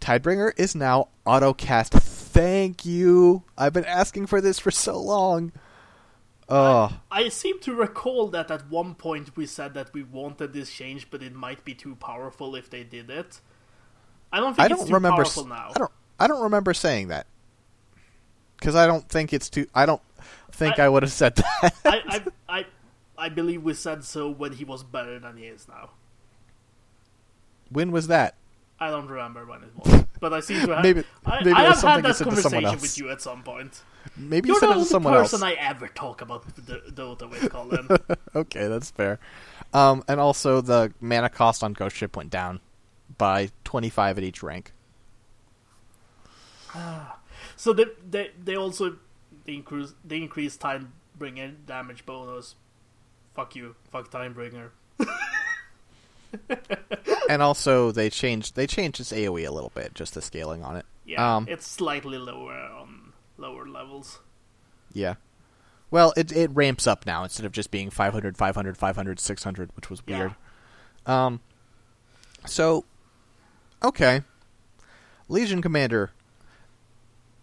[0.00, 1.92] Tidebringer is now auto-cast.
[1.92, 3.42] Thank you.
[3.58, 5.52] I've been asking for this for so long.
[6.48, 10.70] Oh, I seem to recall that at one point we said that we wanted this
[10.72, 13.40] change, but it might be too powerful if they did it.
[14.32, 15.22] I don't think I don't too remember.
[15.22, 15.70] powerful now.
[15.74, 15.92] I don't.
[16.18, 17.26] I don't remember saying that
[18.58, 19.66] because I don't think it's too.
[19.74, 20.02] I don't
[20.52, 21.74] think I- I, would have said that.
[21.84, 22.24] I, I,
[22.58, 22.66] I,
[23.16, 25.90] I believe we said so when he was better than he is now.
[27.70, 28.36] When was that?
[28.78, 30.82] I don't remember when it was, but I seem to have.
[30.82, 33.10] Maybe- I, maybe I was have had you that said to someone conversation with you
[33.10, 33.82] at some point.
[34.16, 35.52] Maybe You're you the said it only person else.
[35.52, 37.88] I ever talk about D- Dota with, Colin.
[38.34, 39.18] okay, that's fair.
[39.74, 42.60] Um, and also the mana cost on Ghost Ship went down
[43.18, 44.72] by twenty five at each rank.
[47.56, 48.96] so they, they, they also
[49.44, 52.54] they increase they increase time bringer damage bonus.
[53.34, 54.70] Fuck you, fuck Tidebringer.
[57.28, 60.76] and also they changed they changed its AOE a little bit, just the scaling on
[60.76, 60.86] it.
[61.04, 64.20] Yeah, Um, it's slightly lower on lower levels.
[64.92, 65.14] Yeah.
[65.90, 69.90] Well, it it ramps up now instead of just being 500, 500, 500, 600, which
[69.90, 70.18] was Yeah.
[70.18, 70.34] weird.
[71.06, 71.40] Um
[72.46, 72.84] so
[73.82, 74.22] okay.
[75.28, 76.10] Legion Commander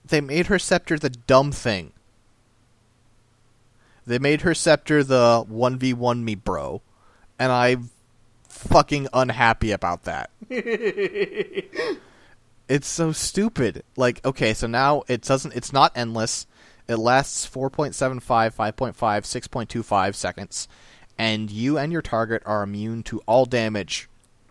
[0.05, 1.91] they made her scepter the dumb thing.
[4.05, 6.81] They made her scepter the 1v1 me bro.
[7.37, 7.89] And I'm
[8.57, 10.29] fucking unhappy about that.
[12.69, 13.83] It's so stupid.
[13.95, 15.55] Like, okay, so now it doesn't.
[15.55, 16.45] It's not endless.
[16.89, 18.19] It lasts 4.75,
[18.53, 20.67] 5.5, 6.25 seconds,
[21.17, 24.09] and you and your target are immune to all damage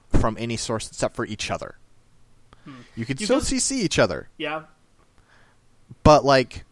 [0.09, 1.77] from any source except for each other.
[2.65, 2.73] Hmm.
[2.95, 4.63] You can You still can- CC each other, Yeah,
[6.03, 6.65] but like,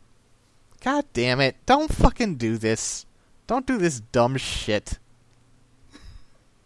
[0.83, 1.57] god damn it!
[1.67, 3.05] Don't fucking do this.
[3.47, 4.99] Don't do this dumb shit.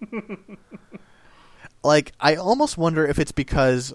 [1.83, 3.95] like, I almost wonder if it's because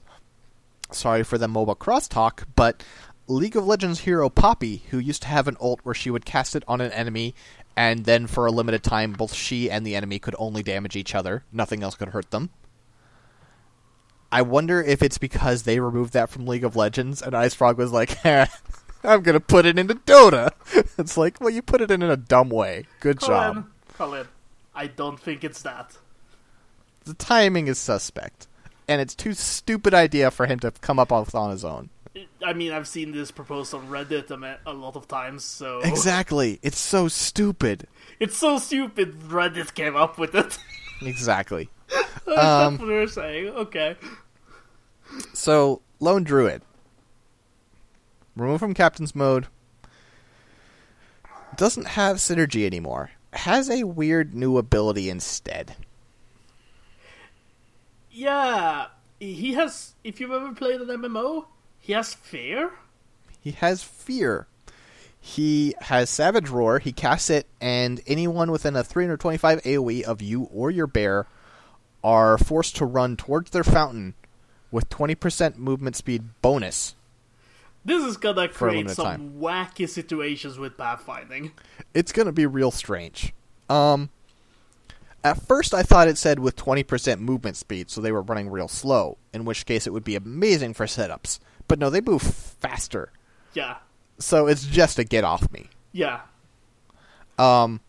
[0.91, 2.83] sorry for the mobile crosstalk, but
[3.27, 6.55] League of Legends hero Poppy, who used to have an ult where she would cast
[6.55, 7.33] it on an enemy,
[7.75, 11.15] and then for a limited time, both she and the enemy could only damage each
[11.15, 11.43] other.
[11.51, 12.49] Nothing else could hurt them.
[14.31, 17.91] I wonder if it's because they removed that from League of Legends, and IceFrog was
[17.91, 18.47] like, "Eh,
[19.03, 20.51] I'm gonna put it into Dota.
[20.97, 22.85] it's like, well, you put it in in a dumb way.
[22.99, 23.67] Good job.
[23.95, 24.27] Colin,
[24.75, 25.97] I don't think it's that.
[27.05, 28.47] The timing is suspect,
[28.87, 31.89] and it's too stupid idea for him to come up with on his own.
[32.45, 36.59] I mean, I've seen this proposed on Reddit a, a lot of times, so Exactly.
[36.61, 37.87] It's so stupid.
[38.19, 39.19] it's so stupid.
[39.21, 40.57] Reddit came up with it.
[41.01, 41.69] Exactly.
[42.25, 43.47] That's Um, what they're saying.
[43.49, 43.97] Okay.
[45.33, 46.61] So, Lone Druid.
[48.37, 49.47] Removed from Captain's mode.
[51.57, 53.11] Doesn't have synergy anymore.
[53.33, 55.75] Has a weird new ability instead.
[58.11, 58.87] Yeah,
[59.19, 59.95] he has.
[60.03, 61.45] If you've ever played an MMO,
[61.79, 62.71] he has fear.
[63.41, 64.47] He has fear.
[65.19, 66.79] He has Savage Roar.
[66.79, 71.27] He casts it, and anyone within a 325 AoE of you or your bear
[72.03, 74.13] are forced to run towards their fountain
[74.69, 76.95] with 20% movement speed bonus.
[77.85, 79.33] This is gonna create some time.
[79.39, 81.51] wacky situations with pathfinding.
[81.93, 83.33] It's going to be real strange.
[83.69, 84.09] Um,
[85.23, 88.67] at first, I thought it said with 20% movement speed, so they were running real
[88.67, 91.39] slow, in which case it would be amazing for setups.
[91.67, 93.11] But no, they move faster.
[93.53, 93.77] Yeah,
[94.17, 95.69] So it's just a get off me.
[95.91, 96.21] yeah,
[97.37, 97.79] Um,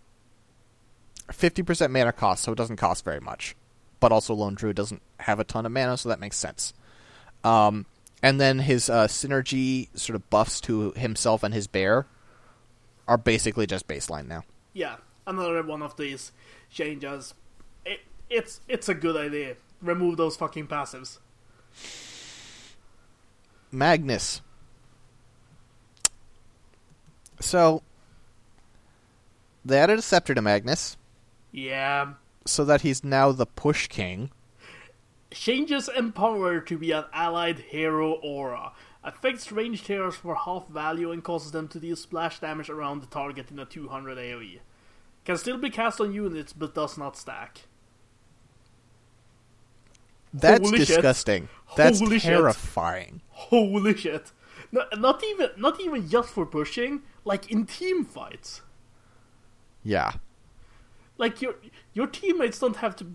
[1.29, 3.57] 50% mana cost, so it doesn't cost very much.
[4.01, 6.75] But also, Lone Druid doesn't have a ton of mana, so that makes sense.
[7.43, 7.87] Um,
[8.25, 12.07] and then his uh, synergy sort of buffs to himself and his bear
[13.07, 14.43] are basically just baseline now.
[14.73, 14.97] yeah.
[15.27, 16.33] Another one of these
[16.71, 17.33] changes.
[17.87, 19.57] It, it's it's a good idea.
[19.81, 21.19] Remove those fucking passives.
[23.73, 24.43] Magnus.
[27.41, 27.83] So,
[29.65, 30.97] they added a scepter to Magnus,
[31.53, 32.15] Yeah.
[32.47, 34.31] so that he's now the push king.
[35.35, 38.73] Changes empower to be an allied hero aura.
[39.03, 43.07] Affects ranged heroes for half value and causes them to deal splash damage around the
[43.07, 44.61] target in a 200 AoE.
[45.25, 47.63] Can still be cast on units but does not stack.
[50.33, 50.89] That's Holy shit.
[50.89, 51.49] disgusting.
[51.77, 52.31] That's Holy shit.
[52.31, 53.21] terrifying.
[53.31, 54.33] Holy shit!
[54.73, 58.63] No, not even not even just for pushing, like in team fights.
[59.83, 60.13] Yeah.
[61.19, 61.55] Like your
[61.93, 63.15] your teammates don't have to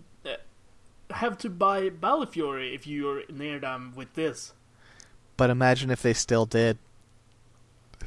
[1.12, 1.90] have to buy
[2.30, 4.52] Fury if you're near them with this.
[5.36, 6.78] But imagine if they still did.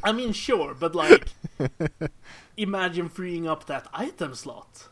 [0.04, 1.28] I mean, sure, but like,
[2.58, 4.90] imagine freeing up that item slot.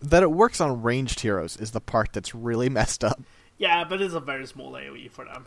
[0.00, 3.20] That it works on ranged heroes is the part that's really messed up.
[3.58, 5.46] Yeah, but it's a very small AOE for them.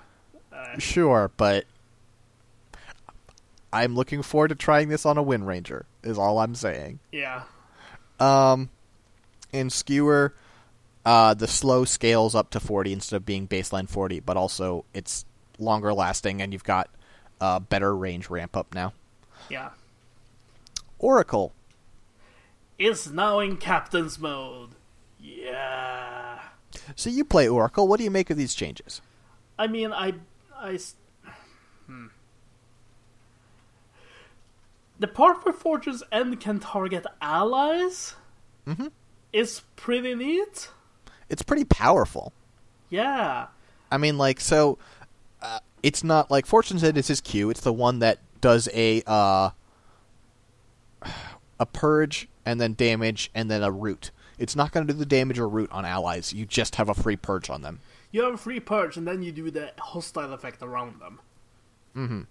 [0.52, 1.66] Uh, Sure, but
[3.72, 5.86] I'm looking forward to trying this on a Wind Ranger.
[6.04, 7.00] Is all I'm saying.
[7.12, 7.44] yeah,
[8.20, 8.70] Um,
[9.52, 10.34] in Skewer,
[11.06, 15.26] uh, the slow scales up to 40 instead of being baseline 40, but also it's
[15.58, 16.90] longer lasting, and you've got
[17.42, 18.94] uh, better range ramp up now.
[19.50, 19.70] yeah.
[21.00, 21.54] Oracle.
[22.78, 24.72] Is now in captain's mode.
[25.20, 26.40] Yeah.
[26.96, 27.88] So you play Oracle.
[27.88, 29.02] What do you make of these changes?
[29.58, 30.14] I mean, I,
[31.86, 32.08] hmm.
[35.00, 38.16] The part where Fortune's End can target allies
[38.68, 38.92] Mhm.
[39.32, 40.70] Is pretty neat.
[41.30, 42.34] It's pretty powerful.
[42.90, 43.48] Yeah.
[43.92, 44.78] I mean, like, so
[45.42, 47.50] uh, it's not like Fortune's End is his Q.
[47.50, 49.52] It's the one that does a uh,
[51.60, 54.12] a purge and then damage and then a root.
[54.38, 56.34] It's not going to do the damage or root on allies.
[56.34, 57.80] You just have a free purge on them.
[58.12, 61.20] You have a free purge, and then you do the hostile effect around them.
[61.96, 62.22] Mm-hmm.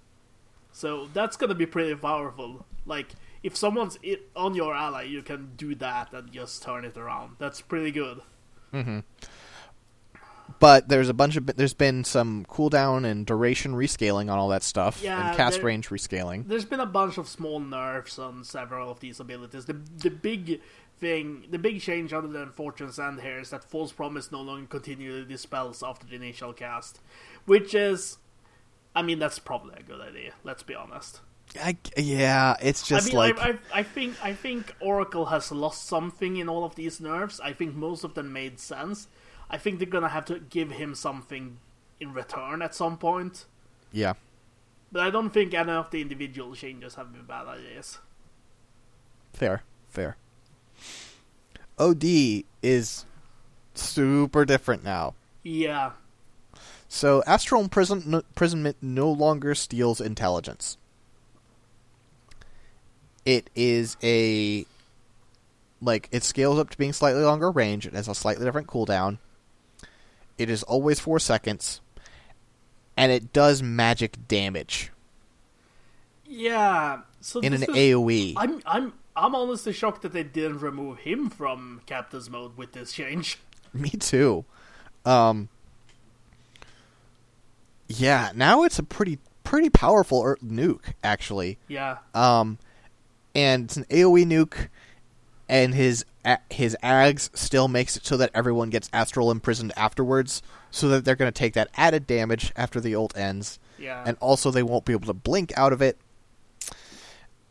[0.72, 2.64] So that's gonna be pretty powerful.
[2.86, 3.08] Like,
[3.48, 3.96] if someone's
[4.36, 7.36] on your ally, you can do that and just turn it around.
[7.38, 8.20] That's pretty good.
[8.74, 8.98] Mm-hmm.
[10.60, 14.62] But there's a bunch of there's been some cooldown and duration rescaling on all that
[14.62, 16.48] stuff Yeah, and cast there- range rescaling.
[16.48, 19.64] There's been a bunch of small nerfs on several of these abilities.
[19.66, 20.60] The the big
[20.98, 24.66] thing, the big change other than Fortune's End here is that False Promise no longer
[24.66, 27.00] continually dispels after the initial cast,
[27.46, 28.18] which is,
[28.96, 30.32] I mean, that's probably a good idea.
[30.42, 31.20] Let's be honest.
[31.60, 35.50] I, yeah, it's just I mean, like I, I, I think I think Oracle has
[35.52, 37.40] lost something in all of these nerfs.
[37.40, 39.08] I think most of them made sense.
[39.50, 41.58] I think they're gonna have to give him something
[42.00, 43.46] in return at some point.
[43.92, 44.14] yeah.
[44.90, 47.98] But I don't think any of the individual changes have been bad ideas.
[49.34, 50.16] Fair, fair.
[51.78, 53.04] OD is
[53.74, 55.14] super different now.
[55.42, 55.92] Yeah,
[56.88, 60.78] So astral imprison- imprisonment no longer steals intelligence.
[63.28, 64.64] It is a
[65.82, 67.86] like it scales up to being slightly longer range.
[67.86, 69.18] It has a slightly different cooldown.
[70.38, 71.80] It is always four seconds,
[72.96, 74.92] and it does magic damage
[76.28, 77.00] yeah.
[77.20, 78.34] So in an AOE.
[78.36, 82.92] I'm I'm I'm honestly shocked that they didn't remove him from Captain's mode with this
[82.92, 83.38] change.
[83.72, 84.44] Me too.
[85.04, 85.48] Um,
[87.88, 91.58] Yeah, now it's a pretty pretty powerful er- nuke actually.
[91.66, 91.98] Yeah.
[92.14, 92.58] Um,
[93.34, 94.68] and it's an AOE nuke,
[95.48, 96.04] and his
[96.50, 101.16] his aghs still makes it so that everyone gets astral imprisoned afterwards, so that they're
[101.16, 104.02] going to take that added damage after the ult ends, Yeah.
[104.06, 105.98] and also they won't be able to blink out of it.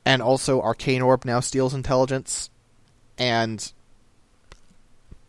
[0.06, 2.50] And also, Arcane Orb now steals intelligence,
[3.18, 3.72] and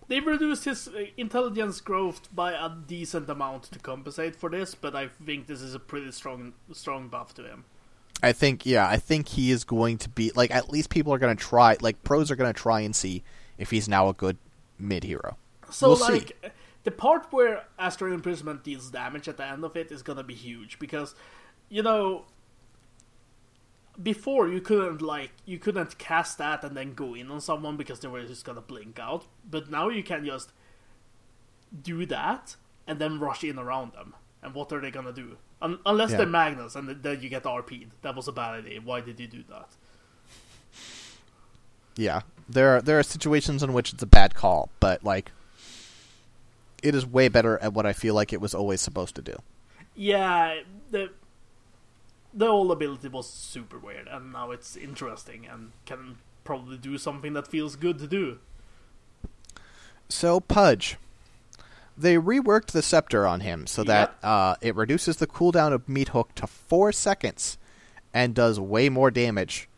[0.09, 4.97] They've reduced his uh, intelligence growth by a decent amount to compensate for this, but
[4.97, 7.65] I think this is a pretty strong strong buff to him.
[8.23, 11.19] I think yeah, I think he is going to be like at least people are
[11.19, 13.23] going to try, like pros are going to try and see
[13.59, 14.39] if he's now a good
[14.79, 15.37] mid hero.
[15.71, 16.13] So We'll see.
[16.13, 16.53] like
[16.85, 20.35] the part where Astral Imprisonment deals damage at the end of it is gonna be
[20.35, 21.15] huge because
[21.69, 22.25] you know
[24.03, 28.01] before you couldn't like you couldn't cast that and then go in on someone because
[28.01, 29.27] they were just gonna blink out.
[29.49, 30.53] But now you can just
[31.83, 32.57] do that
[32.87, 34.15] and then rush in around them.
[34.43, 35.37] And what are they gonna do?
[35.61, 36.19] Un- unless Yeah.
[36.19, 37.91] they're Magnus and then you get RP'd.
[38.03, 38.81] That was a bad idea.
[38.81, 39.69] Why did you do that?
[41.97, 45.33] Yeah, there are there are situations in which it's a bad call, but like
[46.83, 49.35] it is way better at what I feel like it was always supposed to do.
[49.97, 50.61] Yeah,
[50.93, 51.11] the
[52.33, 57.33] the old ability was super weird, and now it's interesting and can probably do something
[57.33, 58.39] that feels good to do.
[60.09, 60.97] So Pudge,
[61.99, 66.11] they reworked the scepter on him so that uh, it reduces the cooldown of Meat
[66.11, 67.59] Hook to four seconds
[68.15, 69.69] and does way more damage.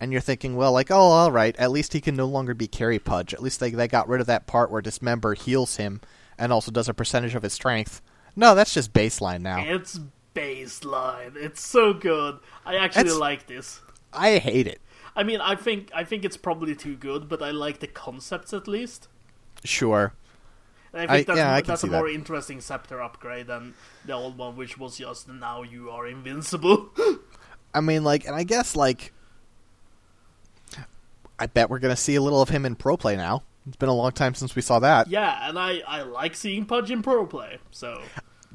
[0.00, 2.66] And you're thinking, well, like, oh, all right, at least he can no longer be
[2.66, 3.32] carry Pudge.
[3.32, 6.00] At least they they got rid of that part where Dismember heals him
[6.38, 8.02] and also does a percentage of his strength.
[8.36, 9.64] No, that's just baseline now.
[9.64, 10.00] It's
[10.34, 11.36] baseline.
[11.36, 12.38] It's so good.
[12.66, 13.80] I actually That's- like this.
[14.12, 14.80] I hate it.
[15.16, 18.52] I mean, I think I think it's probably too good, but I like the concepts
[18.52, 19.08] at least.
[19.62, 20.12] Sure.
[20.94, 21.96] And I I- that's, yeah, I that's a see that.
[21.98, 23.74] more interesting scepter upgrade than
[24.04, 26.90] the old one, which was just now you are invincible.
[27.74, 29.12] I mean, like, and I guess, like,
[31.38, 33.42] I bet we're going to see a little of him in pro play now.
[33.66, 35.08] It's been a long time since we saw that.
[35.08, 37.58] yeah, and I, I like seeing Pudge in pro play.
[37.70, 38.00] So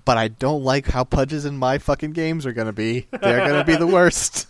[0.05, 3.07] But I don't like how Pudges in my fucking games are going to be.
[3.11, 4.47] They're going to be the worst.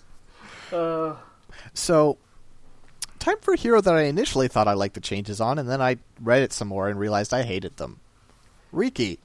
[0.73, 1.15] uh,
[1.73, 2.17] So,
[3.19, 5.81] time for a hero that I initially thought I liked the changes on, and then
[5.81, 7.99] I read it some more and realized I hated them.
[8.71, 9.19] Riki.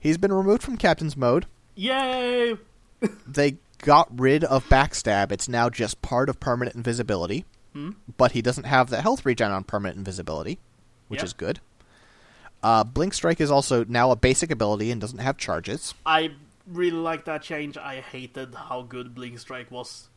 [0.00, 1.46] He's been removed from Captain's Mode.
[1.74, 2.56] yay!
[3.26, 5.30] they got rid of backstab.
[5.32, 7.44] It's now just part of permanent invisibility.
[7.72, 7.90] Hmm?
[8.16, 10.58] But he doesn't have the health regen on permanent invisibility,
[11.08, 11.24] which Yep.
[11.26, 11.60] is good.
[12.62, 15.94] Uh, Blink Strike is also now a basic ability and doesn't have charges.
[16.04, 16.32] I
[16.66, 17.76] really like that change.
[17.76, 20.08] I hated how good Blink Strike was.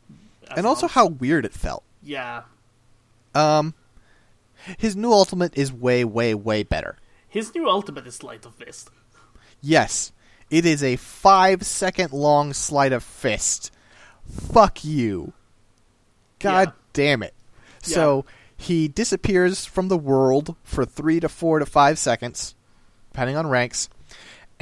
[0.56, 1.84] And also how weird it felt.
[2.02, 2.42] yeah,
[3.34, 3.74] Um,
[4.78, 6.96] his new ultimate is way, way, way better.
[7.28, 8.90] his new ultimate is Sleight of Fist.
[9.60, 10.12] Yes,
[10.50, 13.70] it is a five second long sleight of fist.
[14.28, 15.32] Fuck you.
[16.38, 16.72] God Yeah.
[16.92, 17.34] damn it.
[17.80, 18.24] So
[18.56, 22.54] he disappears from the world for three to four to five seconds,
[23.12, 23.88] depending on ranks,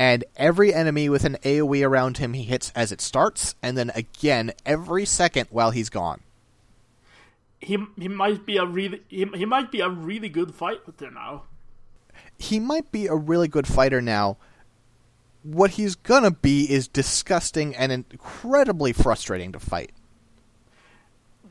[0.00, 3.90] and every enemy with an AoE around him he hits as it starts, and then
[3.94, 6.22] again every second while he's gone.
[7.60, 11.44] He he might be a really he, he might be a really good fighter now.
[12.38, 14.38] he might be a really good fighter now.
[15.42, 19.92] What he's gonna be is disgusting and incredibly frustrating to fight.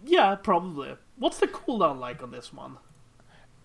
[0.04, 0.96] Yeah, probably.
[1.18, 2.78] What's the cooldown like on this one?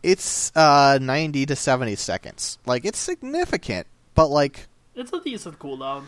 [0.02, 2.58] It's uh 90 to 70 seconds.
[2.66, 6.04] Like it's significant, but like It's a decent cooldown.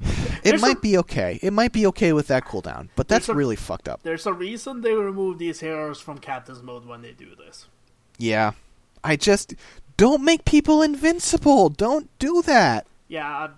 [0.00, 1.38] it There's might a- be okay.
[1.42, 4.02] It might be okay with that cooldown, but that's a- really fucked up.
[4.02, 7.66] There's a reason they remove these heroes from Captain's mode when they do this.
[8.18, 8.52] Yeah.
[9.02, 9.54] I just
[9.96, 11.68] don't make people invincible.
[11.68, 12.86] Don't do that.
[13.08, 13.48] Yeah,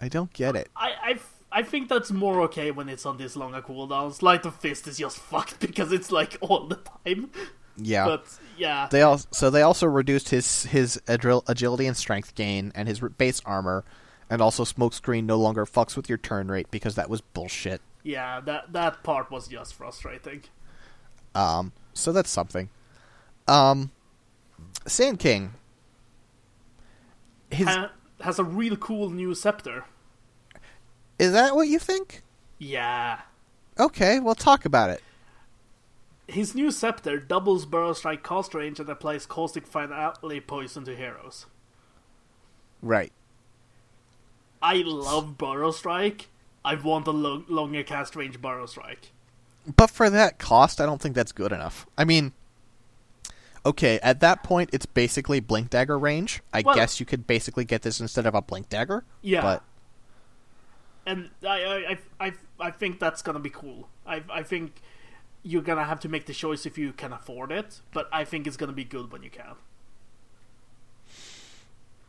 [0.00, 0.68] I don't get it.
[0.76, 1.18] I, I,
[1.60, 4.22] I think that's more okay when it's on this longer cooldowns.
[4.22, 7.30] Light of Fist is just fucked because it's like all the time.
[7.80, 8.04] Yeah.
[8.06, 8.26] But
[8.56, 12.88] yeah, They also so they also reduced his his agil- agility and strength gain and
[12.88, 13.84] his base armor,
[14.28, 17.80] and also smokescreen no longer fucks with your turn rate because that was bullshit.
[18.02, 20.42] yeah, that that part was just frustrating.
[21.34, 22.68] Um, so that's something.
[23.46, 23.92] Um,
[24.86, 25.52] Sand King.
[27.50, 29.84] His, Ha- has a real cool new scepter.
[31.18, 32.22] is that what you think?
[32.58, 33.20] Yeah.
[33.78, 35.02] Okay, well talk about it.
[36.28, 41.46] His new scepter doubles Burrow Strike cost range and applies caustic finale poison to heroes.
[42.82, 43.12] Right.
[44.60, 46.28] I love Burrow Strike.
[46.64, 49.12] I want a lo- longer cast range Burrow Strike.
[49.76, 51.86] But for that cost, I don't think that's good enough.
[51.96, 52.32] I mean,
[53.66, 56.40] Okay, at that point, it's basically Blink Dagger range.
[56.54, 59.04] I Well- guess you could basically get this instead of a Blink Dagger.
[59.20, 59.42] Yeah.
[59.42, 59.62] But
[61.04, 61.76] and I, I,
[62.20, 63.88] I, I, I think that's gonna be cool.
[64.06, 64.80] I, I think
[65.50, 68.46] you're gonna have to make the choice if you can afford it, but I think
[68.46, 69.54] it's gonna be good when you can.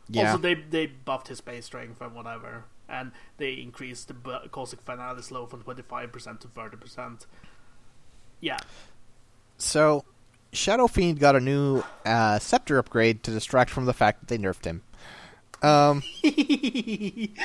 [0.08, 4.48] yeah, Also, they they buffed his base strength and whatever, and they increased the bu-
[4.50, 7.26] caustic finale slow from twenty five percent to thirty percent.
[8.40, 8.58] Yeah,
[9.58, 10.04] so
[10.52, 14.38] Shadow Fiend got a new uh, scepter upgrade to distract from the fact that they
[14.38, 14.82] nerfed him.
[15.62, 16.02] Um,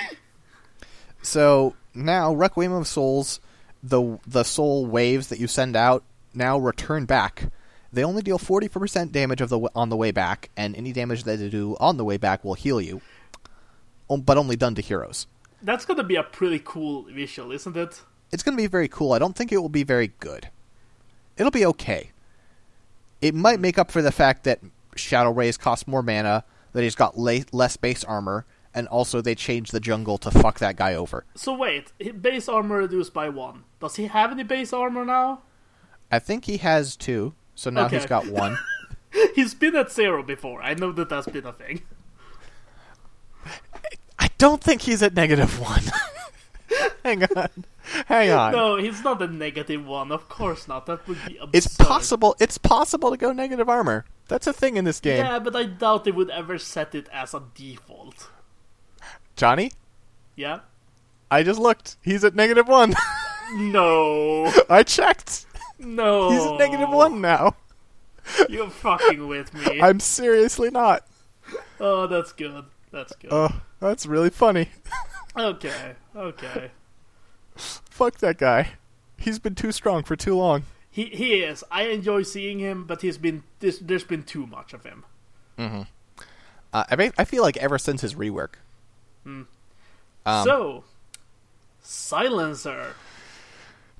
[1.21, 3.39] so now Requiem of Souls,
[3.87, 7.51] the the soul waves that you send out now return back.
[7.93, 11.23] They only deal forty percent damage of the on the way back, and any damage
[11.23, 13.01] that they do on the way back will heal you,
[14.09, 15.27] Um, but only done to heroes.
[15.61, 18.01] that's gonna be a pretty cool visual, isn't it?
[18.31, 19.13] It's going to be very cool.
[19.13, 20.49] I don't think it will be very good.
[21.37, 22.11] It'll be okay.
[23.21, 24.59] It might make up for the fact that
[24.95, 28.45] Shadow Raze cost more mana, that he's got la- less base armor,
[28.75, 31.25] and also they changed the jungle to fuck that guy over.
[31.33, 33.63] So wait, base armor reduced by one.
[33.79, 35.41] Does he have any base armor now?
[36.11, 37.95] I think he has two, so now Okay.
[37.97, 38.57] he's got one.
[39.33, 40.61] He's been at zero before.
[40.61, 41.83] I know that that's been a thing.
[44.19, 45.83] I don't think he's at negative one.
[47.05, 47.49] Hang on.
[48.07, 48.51] Hang on.
[48.51, 50.11] No, he's not a negative one.
[50.11, 50.85] Of course not.
[50.87, 51.49] That would be absurd.
[51.53, 54.03] It's possible it's possible to go negative armor.
[54.27, 55.23] That's a thing in this game.
[55.23, 58.31] Yeah, but I doubt they would ever set it as a default.
[59.35, 59.71] Johnny,
[60.35, 60.59] Yeah.
[61.31, 61.97] I just looked.
[62.01, 62.93] He's at negative one.
[63.53, 64.51] No.
[64.71, 65.45] I checked.
[65.77, 66.31] No.
[66.31, 67.55] He's at negative one now.
[68.49, 69.79] You're fucking with me.
[69.83, 71.05] I'm seriously not.
[71.79, 72.65] Oh, that's good.
[72.91, 73.29] That's good.
[73.31, 74.69] Oh, that's really funny.
[75.37, 75.91] okay.
[76.15, 76.71] Okay.
[77.55, 78.71] Fuck that guy.
[79.17, 80.63] He's been too strong for too long.
[80.89, 81.63] He he is.
[81.69, 85.05] I enjoy seeing him, but he's been this, there's been too much of him.
[85.59, 85.81] Mm-hmm.
[86.73, 88.55] Uh, I mean, I feel like ever since his rework.
[89.25, 89.47] Um,
[90.25, 90.83] so,
[91.81, 92.93] silencer.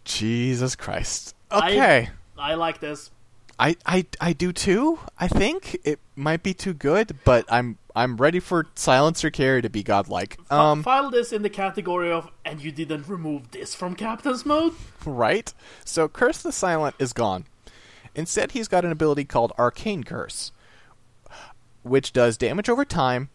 [0.03, 1.35] Jesus Christ.
[1.51, 2.09] Okay.
[2.37, 3.11] I like this.
[3.57, 4.99] I, I, I do too.
[5.17, 9.69] I think it might be too good, but I'm I'm ready for Silencer Carry to
[9.69, 10.37] be godlike.
[10.51, 14.73] Um, file this in the category of and you didn't remove this from captain's mode.
[15.05, 15.53] right?
[15.85, 17.45] So Curse the Silent is gone.
[18.13, 20.51] Instead, he's got an ability called Arcane Curse,
[21.83, 23.29] which does damage over time,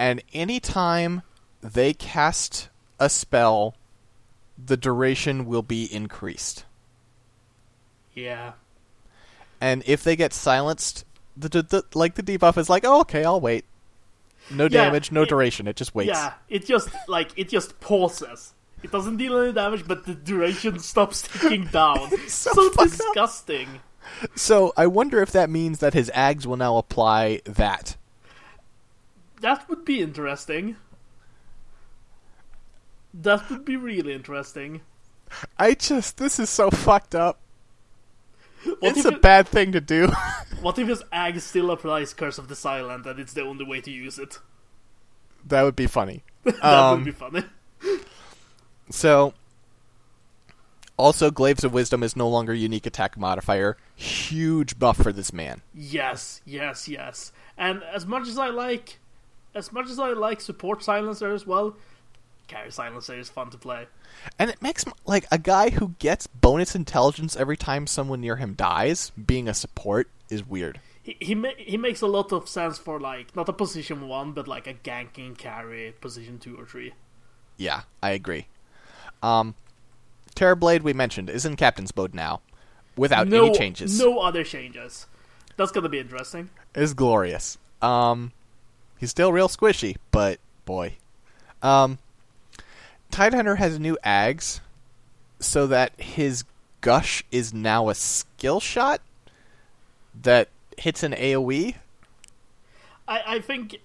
[0.00, 1.22] and anytime
[1.60, 3.74] they cast a spell,
[4.58, 6.64] the duration will be increased.
[8.14, 8.52] Yeah.
[9.60, 11.04] And if they get silenced,
[11.36, 13.64] the, the, the like the debuff is like, oh, okay, I'll wait.
[14.50, 15.68] No Yeah, damage, no it- duration.
[15.68, 16.08] It just waits.
[16.08, 18.54] Yeah, it just like it just pauses.
[18.82, 22.08] It doesn't deal any damage, but the duration stops ticking down.
[22.28, 22.98] so so fucked up.
[22.98, 23.68] disgusting.
[24.34, 27.96] So I wonder if that means that his aghs will now apply that.
[29.40, 30.76] That would be interesting.
[33.12, 34.82] That would be really interesting.
[35.58, 37.38] I just this is so fucked up.
[38.64, 40.12] What it's a it- bad thing to do.
[40.60, 43.80] What if his ag still applies Curse of the Silent and it's the only way
[43.80, 44.38] to use it?
[45.46, 46.22] that would be funny.
[46.44, 47.44] that Um, would be funny.
[48.90, 49.32] So
[50.98, 53.78] also Glaives of Wisdom is no longer unique attack modifier.
[53.96, 55.62] Huge buff for this man.
[55.74, 57.32] Yes, yes, yes.
[57.56, 58.98] And as much as I like,
[59.54, 61.76] as much as I like support silencer as well,
[62.48, 63.86] carry silencer is fun to play.
[64.38, 68.54] And it makes like a guy who gets bonus intelligence every time someone near him
[68.54, 70.80] dies, being a support is weird.
[71.02, 74.32] He he, ma- he makes a lot of sense for like not a position one,
[74.32, 76.92] but like a ganking carry position two or three.
[77.56, 78.46] Yeah, I agree.
[79.22, 79.54] Um,
[80.34, 82.40] Terrorblade we mentioned is in captain's mode now,
[82.96, 83.98] without no any changes.
[83.98, 85.06] No other changes.
[85.56, 86.50] That's gonna be interesting.
[86.74, 87.58] is glorious.
[87.82, 88.32] Um,
[89.00, 90.94] he's still real squishy, but boy.
[91.62, 91.98] Um,
[93.10, 94.60] Tidehunter has new ags,
[95.40, 96.44] so that his
[96.80, 99.00] gush is now a skill shot
[100.22, 100.48] that
[100.78, 101.74] hits an AOE.
[103.08, 103.78] I I think.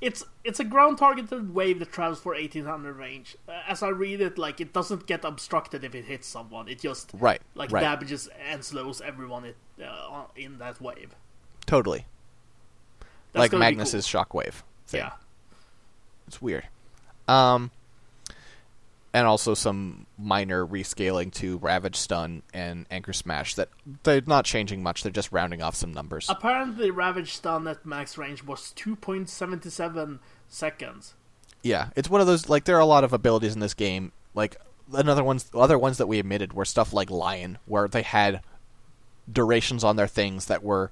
[0.00, 3.36] It's it's a ground targeted wave that travels for eighteen hundred range.
[3.46, 6.68] Uh, As I read it, like it doesn't get obstructed if it hits someone.
[6.68, 7.82] It just Right, like right.
[7.82, 11.14] damages and slows everyone it, uh, in that wave.
[11.66, 12.06] Totally,
[13.34, 14.62] like Magnus's shockwave.
[14.90, 15.00] cool.
[15.00, 15.10] Yeah,
[16.26, 16.66] It's weird.
[17.28, 17.70] Um,
[19.12, 23.68] and also some minor rescaling to Ravage Stun and Anchor Smash that
[24.04, 25.02] they're not changing much.
[25.02, 26.26] They're just rounding off some numbers.
[26.28, 31.14] apparently Ravage stun at max range was two point seventy seven seconds.
[31.62, 34.12] Yeah, it's one of those like there are a lot of abilities in this game.
[34.34, 34.56] Like
[34.92, 38.40] another ones, other ones that we admitted were stuff like Lion, where they had
[39.30, 40.90] durations on their things that were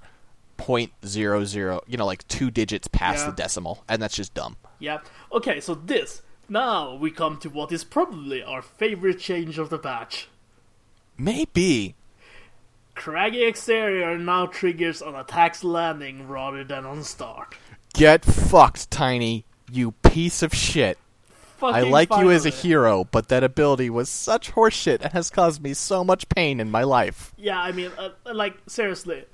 [0.58, 3.30] point zero zero, you know, like two digits past Yeah.
[3.30, 4.56] the decimal, and that's just dumb.
[4.78, 4.98] Yeah.
[5.32, 6.20] Okay, so this.
[6.50, 10.28] Now we come to what is probably our favorite change of the patch.
[11.16, 11.94] Maybe.
[12.94, 17.54] Craggy exterior now triggers on attacks landing rather than on start.
[17.94, 19.44] Get fucked, Tiny.
[19.70, 20.98] You piece of shit.
[21.60, 25.28] I Fucking like you as a hero, but that ability was such horseshit and has
[25.28, 27.32] caused me so much pain in my life.
[27.36, 29.24] Yeah, I mean, uh, like seriously,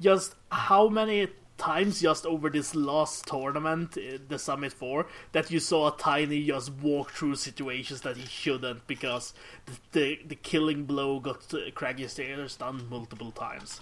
[0.00, 5.60] just how many times just over this last tournament, uh, the Summit Four, that you
[5.60, 9.32] saw a Tiny just walk through situations that he shouldn't because
[9.66, 13.80] the the, the killing blow got Craggy Stairs done multiple times.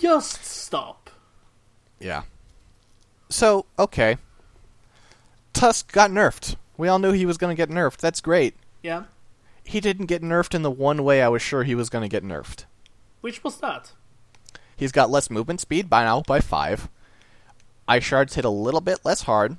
[0.00, 1.10] Just stop.
[2.00, 2.22] Yeah.
[3.28, 4.16] So, okay.
[5.52, 6.56] Tusk got nerfed.
[6.76, 7.98] We all knew he was going to get nerfed.
[7.98, 8.56] That's great.
[8.82, 9.04] Yeah,
[9.64, 12.08] He didn't get nerfed in the one way I was sure he was going to
[12.08, 12.64] get nerfed.
[13.20, 13.92] which was that?
[14.82, 16.88] He's got less movement speed by now by 5.
[17.86, 19.58] Ice shards hit a little bit less hard.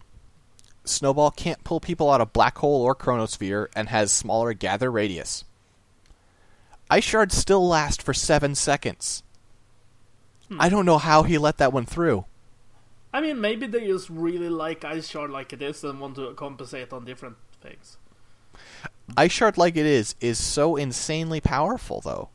[0.83, 5.45] Snowball can't pull people out of black hole or chronosphere and has smaller gather radius.
[6.89, 9.23] Ice shards still last for 7 seconds.
[10.49, 10.57] Hmm.
[10.59, 12.25] I don't know how he let that one through.
[13.13, 16.33] I mean, maybe they just really like Ice Shard like it is and want to
[16.33, 17.97] compensate on different things.
[19.15, 22.27] Ice Shard like it is is so insanely powerful though.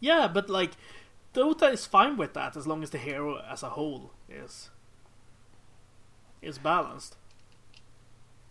[0.00, 0.72] Yeah, but like,
[1.34, 4.70] Dota is fine with that as long as the hero as a whole is
[6.42, 7.16] is balanced.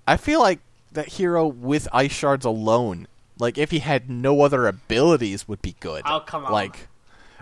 [0.08, 0.60] I feel like
[0.92, 3.08] that hero with Ice Shards alone,
[3.38, 6.04] like if he had no other abilities would be good.
[6.06, 6.52] Oh, come on.
[6.52, 6.88] Like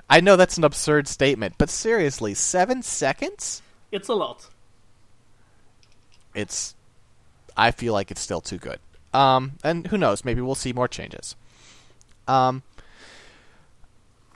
[0.09, 3.61] I know that's an absurd statement, but seriously, 7 seconds?
[3.91, 4.49] It's a lot.
[6.33, 6.75] It's
[7.55, 8.79] I feel like it's still too good.
[9.13, 11.35] Um and who knows, maybe we'll see more changes.
[12.27, 12.63] Um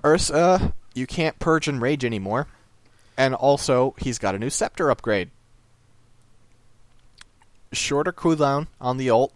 [0.04, 2.48] Ursa, you can't purge Enrage anymore.
[3.18, 5.30] And also, he's got a new scepter upgrade.
[7.74, 9.34] Shorter cooldown on the ult,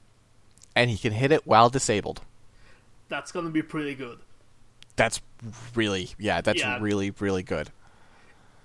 [0.75, 2.21] and he can hit it while disabled.
[3.07, 4.19] That's gonna be pretty good.
[4.95, 5.21] That's
[5.73, 6.79] really, yeah, that's Yeah.
[6.81, 7.69] really, really good.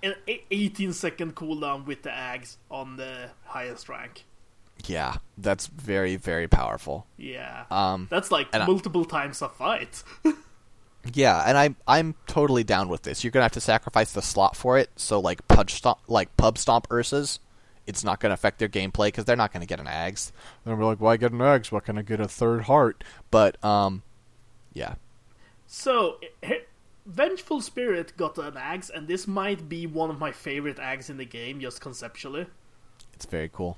[0.03, 0.15] An
[0.49, 4.25] 18 second cooldown with the Aghs on the highest rank.
[4.87, 7.05] Yeah, that's very, very powerful.
[7.15, 7.65] Yeah.
[7.69, 10.03] Um, That's like and I- multiple times a fight.
[11.13, 13.23] Yeah, and I'm I'm totally down with this.
[13.23, 14.89] You're gonna have to sacrifice the slot for it.
[14.95, 17.39] So like pub stomp, like pub stomp Ursas,
[17.87, 20.31] it's not gonna affect their gameplay because they're not gonna get an Aghs.
[20.63, 21.71] They're gonna be like, why get an Aghs?
[21.71, 23.03] Why can I get a third heart?
[23.31, 24.03] But um,
[24.73, 24.95] yeah,
[25.65, 26.19] So,
[27.05, 31.17] Vengeful Spirit got an Aghs, and this might be one of my favorite Aghs in
[31.17, 32.45] the game, just conceptually.
[33.15, 33.77] it's very cool.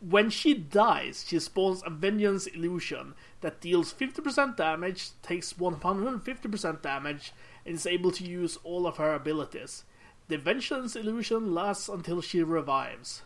[0.00, 7.32] When she dies, she spawns a Vengeance Illusion that deals 50% damage, takes 150% damage,
[7.66, 9.84] and is able to use all of her abilities.
[10.28, 13.22] The Vengeance Illusion lasts until she revives.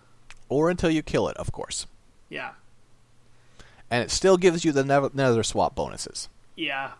[0.48, 1.86] Or until you kill it, of course.
[2.28, 2.52] Yeah.
[3.90, 6.28] And it still gives you the nether, nether swap bonuses.
[6.56, 6.92] Yeah.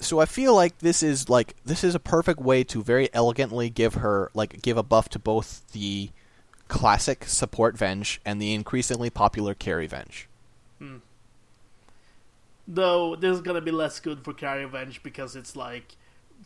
[0.00, 3.70] So I feel like this is like this is a perfect way to very elegantly
[3.70, 6.10] give her like give a buff to both the
[6.72, 10.26] classic support Venge and the increasingly popular carry Venge.
[10.78, 10.96] Hmm.
[12.66, 15.96] Though this is gonna be less good for Carry Venge because it's like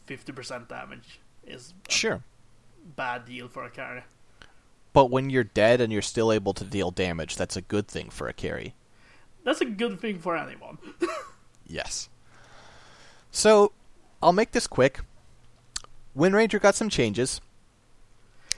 [0.08, 2.24] 50% damage is a Sure.
[2.96, 4.02] bad deal for a carry.
[4.92, 8.10] But when you're dead and you're still able to deal damage, that's a good thing
[8.10, 8.74] for a carry.
[9.44, 10.78] That's a good thing for anyone.
[11.68, 12.08] Yes.
[13.32, 13.72] So,
[14.22, 15.00] I'll make this quick.
[16.14, 17.40] Wind Ranger got some changes.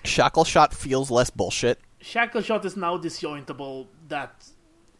[0.05, 3.87] Shackle Shot feels less bullshit, Shackle Shot is now disjointable.
[4.09, 4.45] That,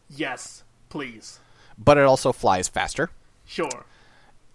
[0.09, 1.39] yes, please.
[1.77, 3.09] but it also flies faster.
[3.45, 3.85] Sure.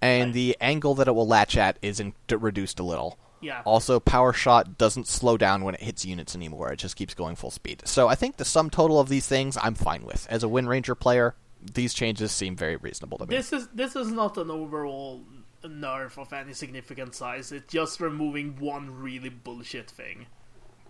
[0.03, 0.35] And Right.
[0.35, 3.19] the angle that it will latch at is in- reduced a little.
[3.41, 3.63] Yeah.
[3.65, 6.73] Also, Power Shot doesn't slow down when it hits units anymore.
[6.73, 7.83] It just keeps going full speed.
[7.87, 10.27] So I think the sum total of these things I'm fine with.
[10.31, 13.37] As a Wind Ranger player, these changes seem very reasonable to me.
[13.37, 15.23] This is this is not an overall
[15.63, 17.51] nerf of any significant size.
[17.53, 20.27] It's just removing one really bullshit thing.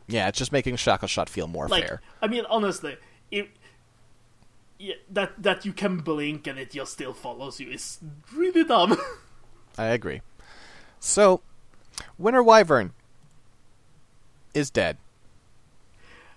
[0.07, 2.01] Yeah, it's just making Shackle Shot feel more Like, fair.
[2.23, 2.97] I mean, honestly,
[3.31, 3.47] if
[4.79, 7.99] yeah, that that you can blink and it just still follows you is
[8.35, 8.97] really dumb.
[9.79, 10.21] I agree.
[11.01, 11.41] So,
[12.19, 12.93] Winter Wyvern
[14.53, 14.97] is dead.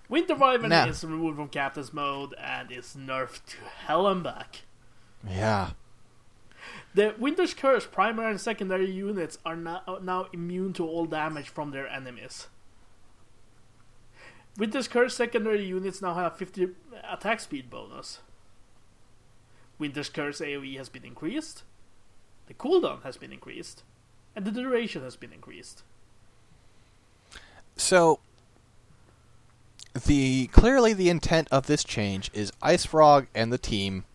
[0.09, 0.85] Winter Wyvern Nah.
[0.87, 4.61] is removed from Captain's mode and is nerfed to hell and back.
[5.29, 5.71] Yeah.
[6.93, 11.71] The Winter's Curse primary and secondary units are now, now immune to all damage from
[11.71, 12.47] their enemies.
[14.57, 16.69] Winter's Curse secondary units now have 50
[17.09, 18.19] attack speed bonus.
[19.77, 21.63] Winter's Curse AoE has been increased.
[22.47, 23.83] The cooldown has been increased.
[24.35, 25.81] and the duration has been increased.
[27.75, 28.19] So
[30.05, 34.05] the clearly the intent of this change is IceFrog and the team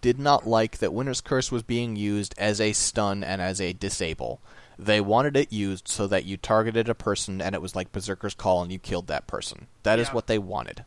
[0.00, 3.72] did not like that Winter's Curse was being used as a stun and as a
[3.72, 4.40] disable.
[4.78, 8.34] They wanted it used so that you targeted a person and it was like Berserker's
[8.34, 9.66] Call and you killed that person.
[9.82, 10.14] That is Yeah.
[10.14, 10.84] what they wanted.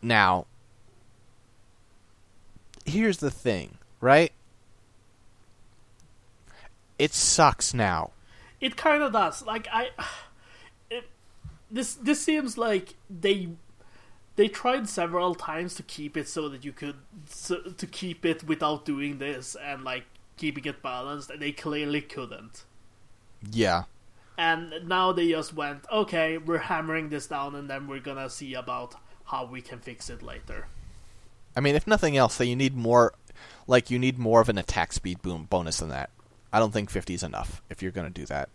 [0.00, 0.46] Now,
[2.86, 4.32] here's the thing, right?
[6.98, 8.10] It sucks now.
[8.60, 9.44] It kind of does.
[9.44, 9.90] Like I,
[10.90, 11.04] it,
[11.70, 13.50] this this seems like they
[14.36, 16.96] they tried several times to keep it so that you could
[17.28, 20.04] so, to keep it without doing this and like
[20.38, 22.64] keeping it balanced, and they clearly couldn't.
[23.50, 23.84] Yeah.
[24.38, 28.54] And now they just went, okay, we're hammering this down, and then we're gonna see
[28.54, 28.94] about
[29.24, 30.68] how we can fix it later.
[31.56, 33.12] I mean, if nothing else, then you need more,
[33.66, 36.10] like you need more of an attack speed boom bonus than that.
[36.52, 38.48] I don't think 50 is enough if you're going to do that.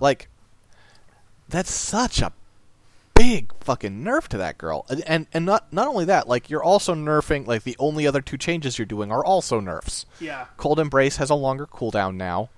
[0.00, 0.28] Like,
[1.48, 2.32] that's such a
[3.14, 6.62] big fucking nerf to that girl, and and, and not not only that, like you're
[6.62, 10.06] also nerfing like the only other two changes you're doing are also nerfs.
[10.20, 12.50] Yeah, Cold Embrace has a longer cooldown now.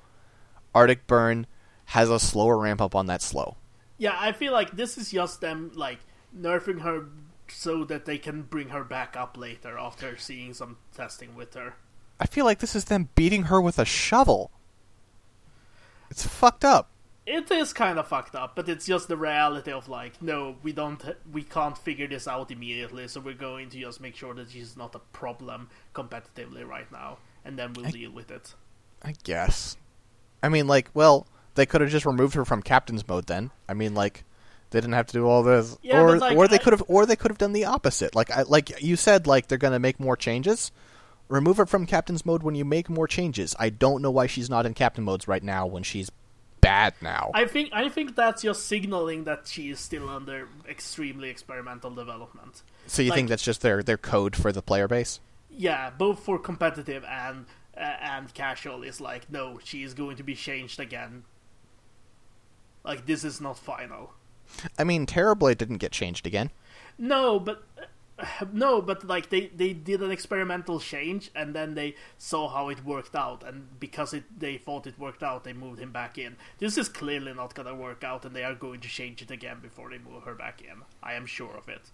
[0.75, 1.47] Arctic Burn
[1.87, 3.57] has a slower ramp up on that slow.
[3.99, 4.17] yeah.
[4.19, 6.01] I feel like this is just them like
[6.37, 7.09] nerfing her
[7.49, 11.75] so that they can bring her back up later after seeing some testing with her.
[12.19, 14.51] I feel like this is them beating her with a shovel.
[16.11, 16.91] It's fucked up.
[17.27, 20.73] It is kind of fucked up, but it's just the reality of like, no, we
[20.73, 24.51] don't, we can't figure this out immediately, so we're going to just make sure that
[24.51, 28.55] she's not a problem competitively right now, and then we'll I- deal with it.
[29.03, 29.77] I guess.
[30.43, 31.27] I mean, like, well,
[31.57, 33.51] they could have just removed her from captain's mode then.
[33.69, 34.25] I mean, like,
[34.71, 37.07] they didn't have to do all this, Yeah, or like, or they could have, or
[37.07, 38.15] they could have done the opposite.
[38.15, 40.71] Like, I, like you said, like they're gonna make more changes.
[41.29, 43.55] Remove her from captain's mode when you make more changes.
[43.59, 46.11] I don't know why she's not in captain modes right now when she's
[46.67, 47.31] bad now.
[47.35, 52.63] I think, I think that's just signaling that she is still under extremely experimental development.
[52.87, 55.21] so you like- think that's just their their code for the player base?
[55.51, 60.23] Yeah, both for competitive and uh, and casual is like, no, she is going to
[60.23, 61.25] be changed again.
[62.85, 64.13] Like this is not final.
[64.79, 66.51] I mean, Terrorblade didn't get changed again.
[66.99, 67.65] No, but
[68.53, 72.85] no, but like they they did an experimental change and then they saw how it
[72.85, 76.37] worked out and because it they thought it worked out, they moved him back in.
[76.59, 79.31] This is clearly not going to work out and they are going to change it
[79.31, 80.83] again before they move her back in.
[81.03, 81.91] I am sure of it.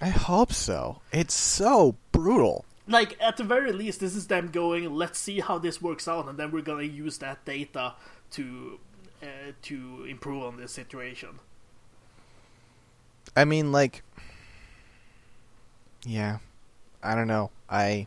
[0.00, 1.00] I hope so.
[1.12, 2.64] It's so brutal.
[2.88, 6.28] Like at the very least this is them going, let's see how this works out
[6.28, 7.94] and then we're going to use that data
[8.32, 8.78] to
[9.22, 11.40] uh, to improve on this situation.
[13.34, 14.02] I mean, like,
[16.04, 16.38] yeah,
[17.02, 17.50] I don't know.
[17.68, 18.06] I,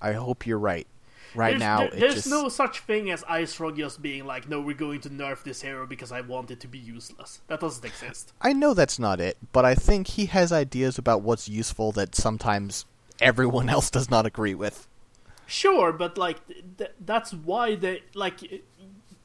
[0.00, 0.86] I hope you're right.
[1.34, 4.60] Right there's, now, there- there's just no such thing as IceFrog just being like, no,
[4.60, 7.40] we're going to nerf this hero because I want it to be useless.
[7.48, 8.32] That doesn't exist.
[8.40, 12.14] I know that's not it, but I think he has ideas about what's useful that
[12.14, 12.86] sometimes
[13.20, 14.86] everyone else does not agree with.
[15.46, 18.62] Sure, but like th- th- that's why they like,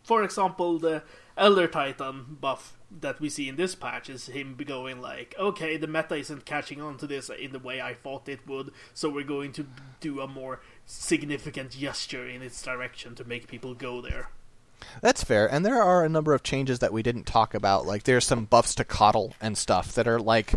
[0.04, 1.04] for example, the
[1.38, 5.88] Elder Titan buff that we see in this patch is him going like, okay, the
[5.88, 9.24] meta isn't catching on to this in the way I thought it would, so we're
[9.24, 9.66] going to
[10.00, 14.30] do a more significant gesture in its direction to make people go there.
[15.02, 17.86] That's fair, and there are a number of changes that we didn't talk about.
[17.86, 20.54] Like there's some buffs to KotL and stuff that are like,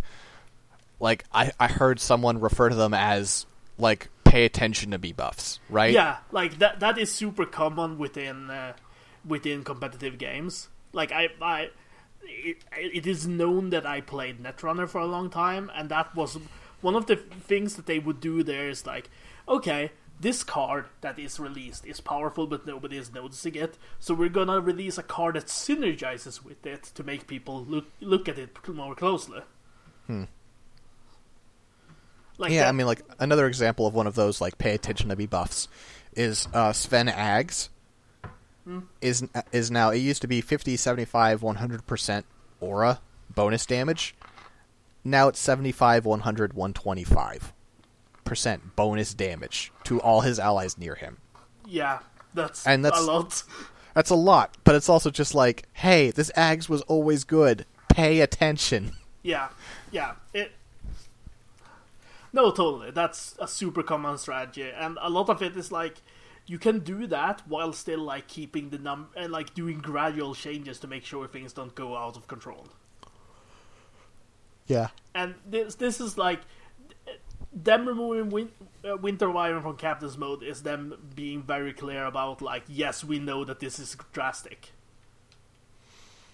[1.00, 3.46] like I I heard someone refer to them as
[3.78, 5.92] like pay attention to me buffs, right?
[5.92, 8.72] Yeah, like that that is super common within uh,
[9.26, 10.68] within competitive games.
[10.92, 11.70] Like I I
[12.22, 16.38] it, it is known that I played Netrunner for a long time and that was
[16.80, 19.10] one of the things that they would do there is like
[19.48, 23.76] okay, this card that is released is powerful but nobody is noticing it.
[24.00, 28.28] So we're to release a card that synergizes with it to make people look look
[28.28, 29.40] at it more closely.
[30.06, 30.24] Hmm.
[32.38, 35.08] Like yeah, that- I mean, like another example of one of those like pay attention
[35.08, 35.68] to me buffs
[36.14, 37.68] is uh, Sven Aghs.
[38.66, 38.86] Mm-hmm.
[39.00, 42.26] Is is now it used to be 50, 75, 100 percent
[42.60, 43.00] aura
[43.34, 44.14] bonus damage.
[45.04, 47.52] Now it's 75, 100, 125
[48.24, 51.18] percent bonus damage to all his allies near him.
[51.64, 52.00] yeah,
[52.34, 53.42] that's, And that's- a lot.
[53.94, 57.64] That's a lot, but it's also just like, hey, this Aghs was always good.
[57.88, 58.92] Pay attention.
[59.22, 59.48] Yeah,
[59.90, 60.12] yeah.
[60.34, 60.52] It.
[62.32, 62.90] No, totally.
[62.90, 66.02] That's a super common strategy, and a lot of it is like
[66.46, 70.78] you can do that while still like keeping the num and like doing gradual changes
[70.80, 72.66] to make sure things don't go out of control.
[74.66, 74.88] Yeah.
[75.14, 76.40] And this this is like
[77.52, 78.52] them removing win-
[78.84, 83.18] uh, Winter Wyvern from Captain's mode is them being very clear about like, yes, we
[83.18, 84.72] know that this is drastic.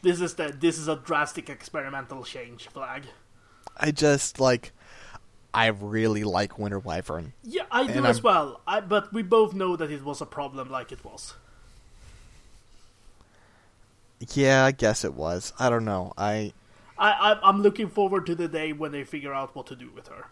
[0.03, 3.07] This is the this is a drastic experimental change flag.
[3.77, 4.73] I just like
[5.55, 7.35] I really like Winter Wyvern.
[7.43, 8.61] Yeah, I do And as I'm- well.
[8.67, 11.35] I, but we both know that it was a problem, like it was.
[14.35, 15.53] Yeah, I guess it was.
[15.59, 16.13] I don't know.
[16.17, 16.53] I
[16.99, 20.07] I, I'm looking forward to the day when they figure out what to do with
[20.09, 20.27] her.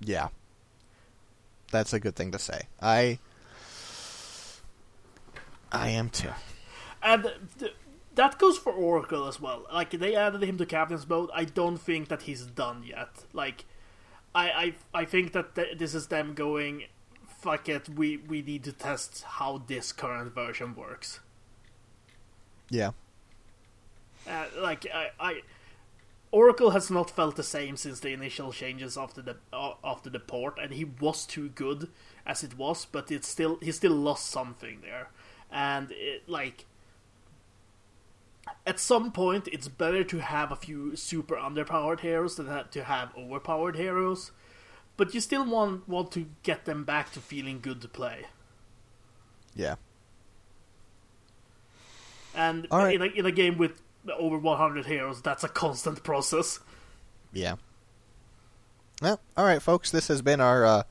[0.00, 0.28] yeah.
[1.70, 2.62] That's a good thing to say.
[2.80, 3.18] I
[5.72, 6.30] I am too.
[7.02, 7.30] And
[8.18, 9.64] that goes for Oracle as well.
[9.72, 11.30] Like they added him to captain's mode.
[11.32, 13.24] I don't think that he's done yet.
[13.32, 13.64] Like,
[14.34, 16.84] I I, I think that th- this is them going,
[17.26, 17.88] fuck it.
[17.88, 21.20] We we need to test how this current version works.
[22.68, 22.90] Yeah.
[24.28, 25.42] Uh, like I, I,
[26.32, 30.18] Oracle has not felt the same since the initial changes after the uh, after the
[30.18, 31.88] port, and he was too good
[32.26, 35.08] as it was, but it's still he still lost something there,
[35.52, 36.66] and it, like
[38.66, 43.16] at some point it's better to have a few super underpowered heroes than to have
[43.16, 44.30] overpowered heroes,
[44.96, 48.26] but you still want want to get them back to feeling good to play.
[49.54, 49.76] Yeah.
[52.34, 52.94] And right.
[52.94, 53.80] in a, in a game with
[54.16, 56.60] over 100 heroes, that's a constant process.
[57.32, 57.56] Yeah.
[59.02, 59.90] Well, all right, folks.
[59.90, 60.82] This has been our uh,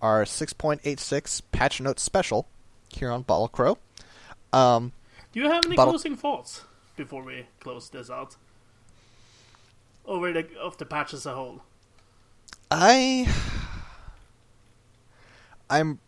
[0.00, 2.46] our 6.86 patch note special
[2.88, 3.78] here on Bottle Crow.
[4.52, 4.92] Um,
[5.32, 6.62] Do you have any Bottle- closing thoughts
[6.98, 8.36] before we close this out?
[10.04, 11.62] Over the of the patch as a whole.
[12.70, 13.26] I
[15.70, 16.00] I'm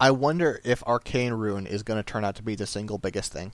[0.00, 3.32] I wonder if Arcane Rune is going to turn out to be the single biggest
[3.32, 3.52] thing.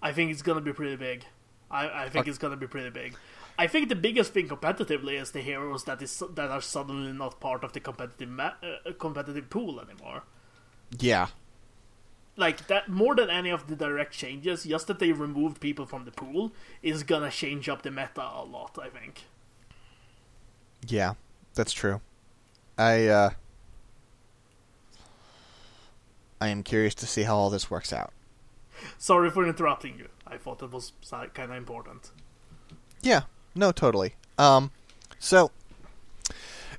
[0.00, 1.24] I think it's gonna be pretty big.
[1.70, 2.30] I, I think Okay.
[2.30, 3.14] it's gonna be pretty big.
[3.56, 7.38] I think the biggest thing competitively is the heroes that is that are suddenly not
[7.38, 10.24] part of the competitive ma- uh, competitive pool anymore.
[10.98, 11.28] Yeah.
[12.36, 16.04] Like that more than any of the direct changes, just that they removed people from
[16.04, 16.52] the pool
[16.82, 18.78] is gonna change up the meta a lot.
[18.80, 19.24] I think.
[20.86, 21.14] Yeah,
[21.54, 22.00] that's true.
[22.78, 23.30] I uh
[26.40, 28.12] I am curious to see how all this works out.
[28.98, 30.08] Sorry for interrupting you.
[30.26, 30.92] I thought it was
[31.34, 32.10] kind of important.
[33.00, 33.22] Yeah,
[33.54, 34.14] no, totally.
[34.38, 34.72] Um,
[35.20, 35.52] so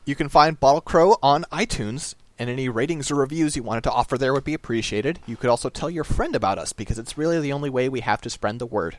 [0.04, 3.92] you can find Bottle Crow on iTunes, and any ratings or reviews you wanted to
[3.92, 5.20] offer there would be appreciated.
[5.26, 8.02] You could also tell your friend about us because it's really the only way we
[8.02, 8.98] have to spread the word.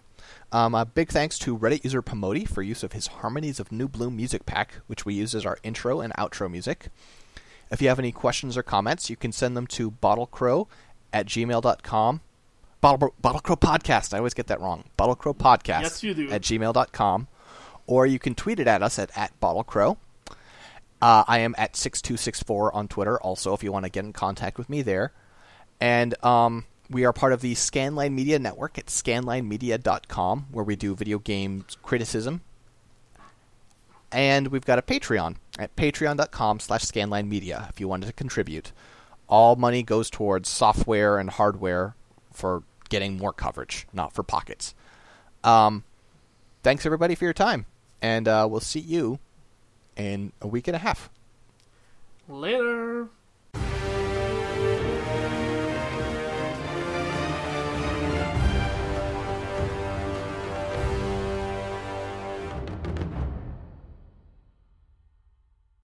[0.51, 3.87] Um, a big thanks to Reddit user Pomodi for use of his Harmonies of New
[3.87, 6.89] Bloom music pack, which we use as our intro and outro music.
[7.71, 10.67] If you have any questions or comments, you can send them to bottlecrow
[11.13, 12.21] at gmail.com.
[12.81, 14.15] Bottle, Bottlecrow Podcast.
[14.15, 14.85] I always get that wrong.
[14.99, 16.31] Bottlecrow Podcast Yes, you do.
[16.31, 17.29] at gmail.com.
[17.87, 19.97] Or you can tweet it at us at, at bottlecrow.
[21.05, 24.57] Uh, I am at 6264 on Twitter also if you want to get in contact
[24.57, 25.13] with me there.
[25.79, 30.95] And um, we are part of the Scanline Media Network at scanlinemedia.com where we do
[30.95, 32.41] video game criticism.
[34.11, 38.73] And we've got a Patreon at patreon.com slash scanlinemedia if you wanted to contribute.
[39.29, 41.97] All money goes towards software and hardware
[42.33, 44.75] for getting more coverage, not for pockets.
[45.43, 45.85] Um,
[46.63, 47.67] thanks everybody for your time,
[48.01, 49.19] and uh, we'll see you
[49.97, 51.11] in a week and a half.
[52.29, 53.09] Later.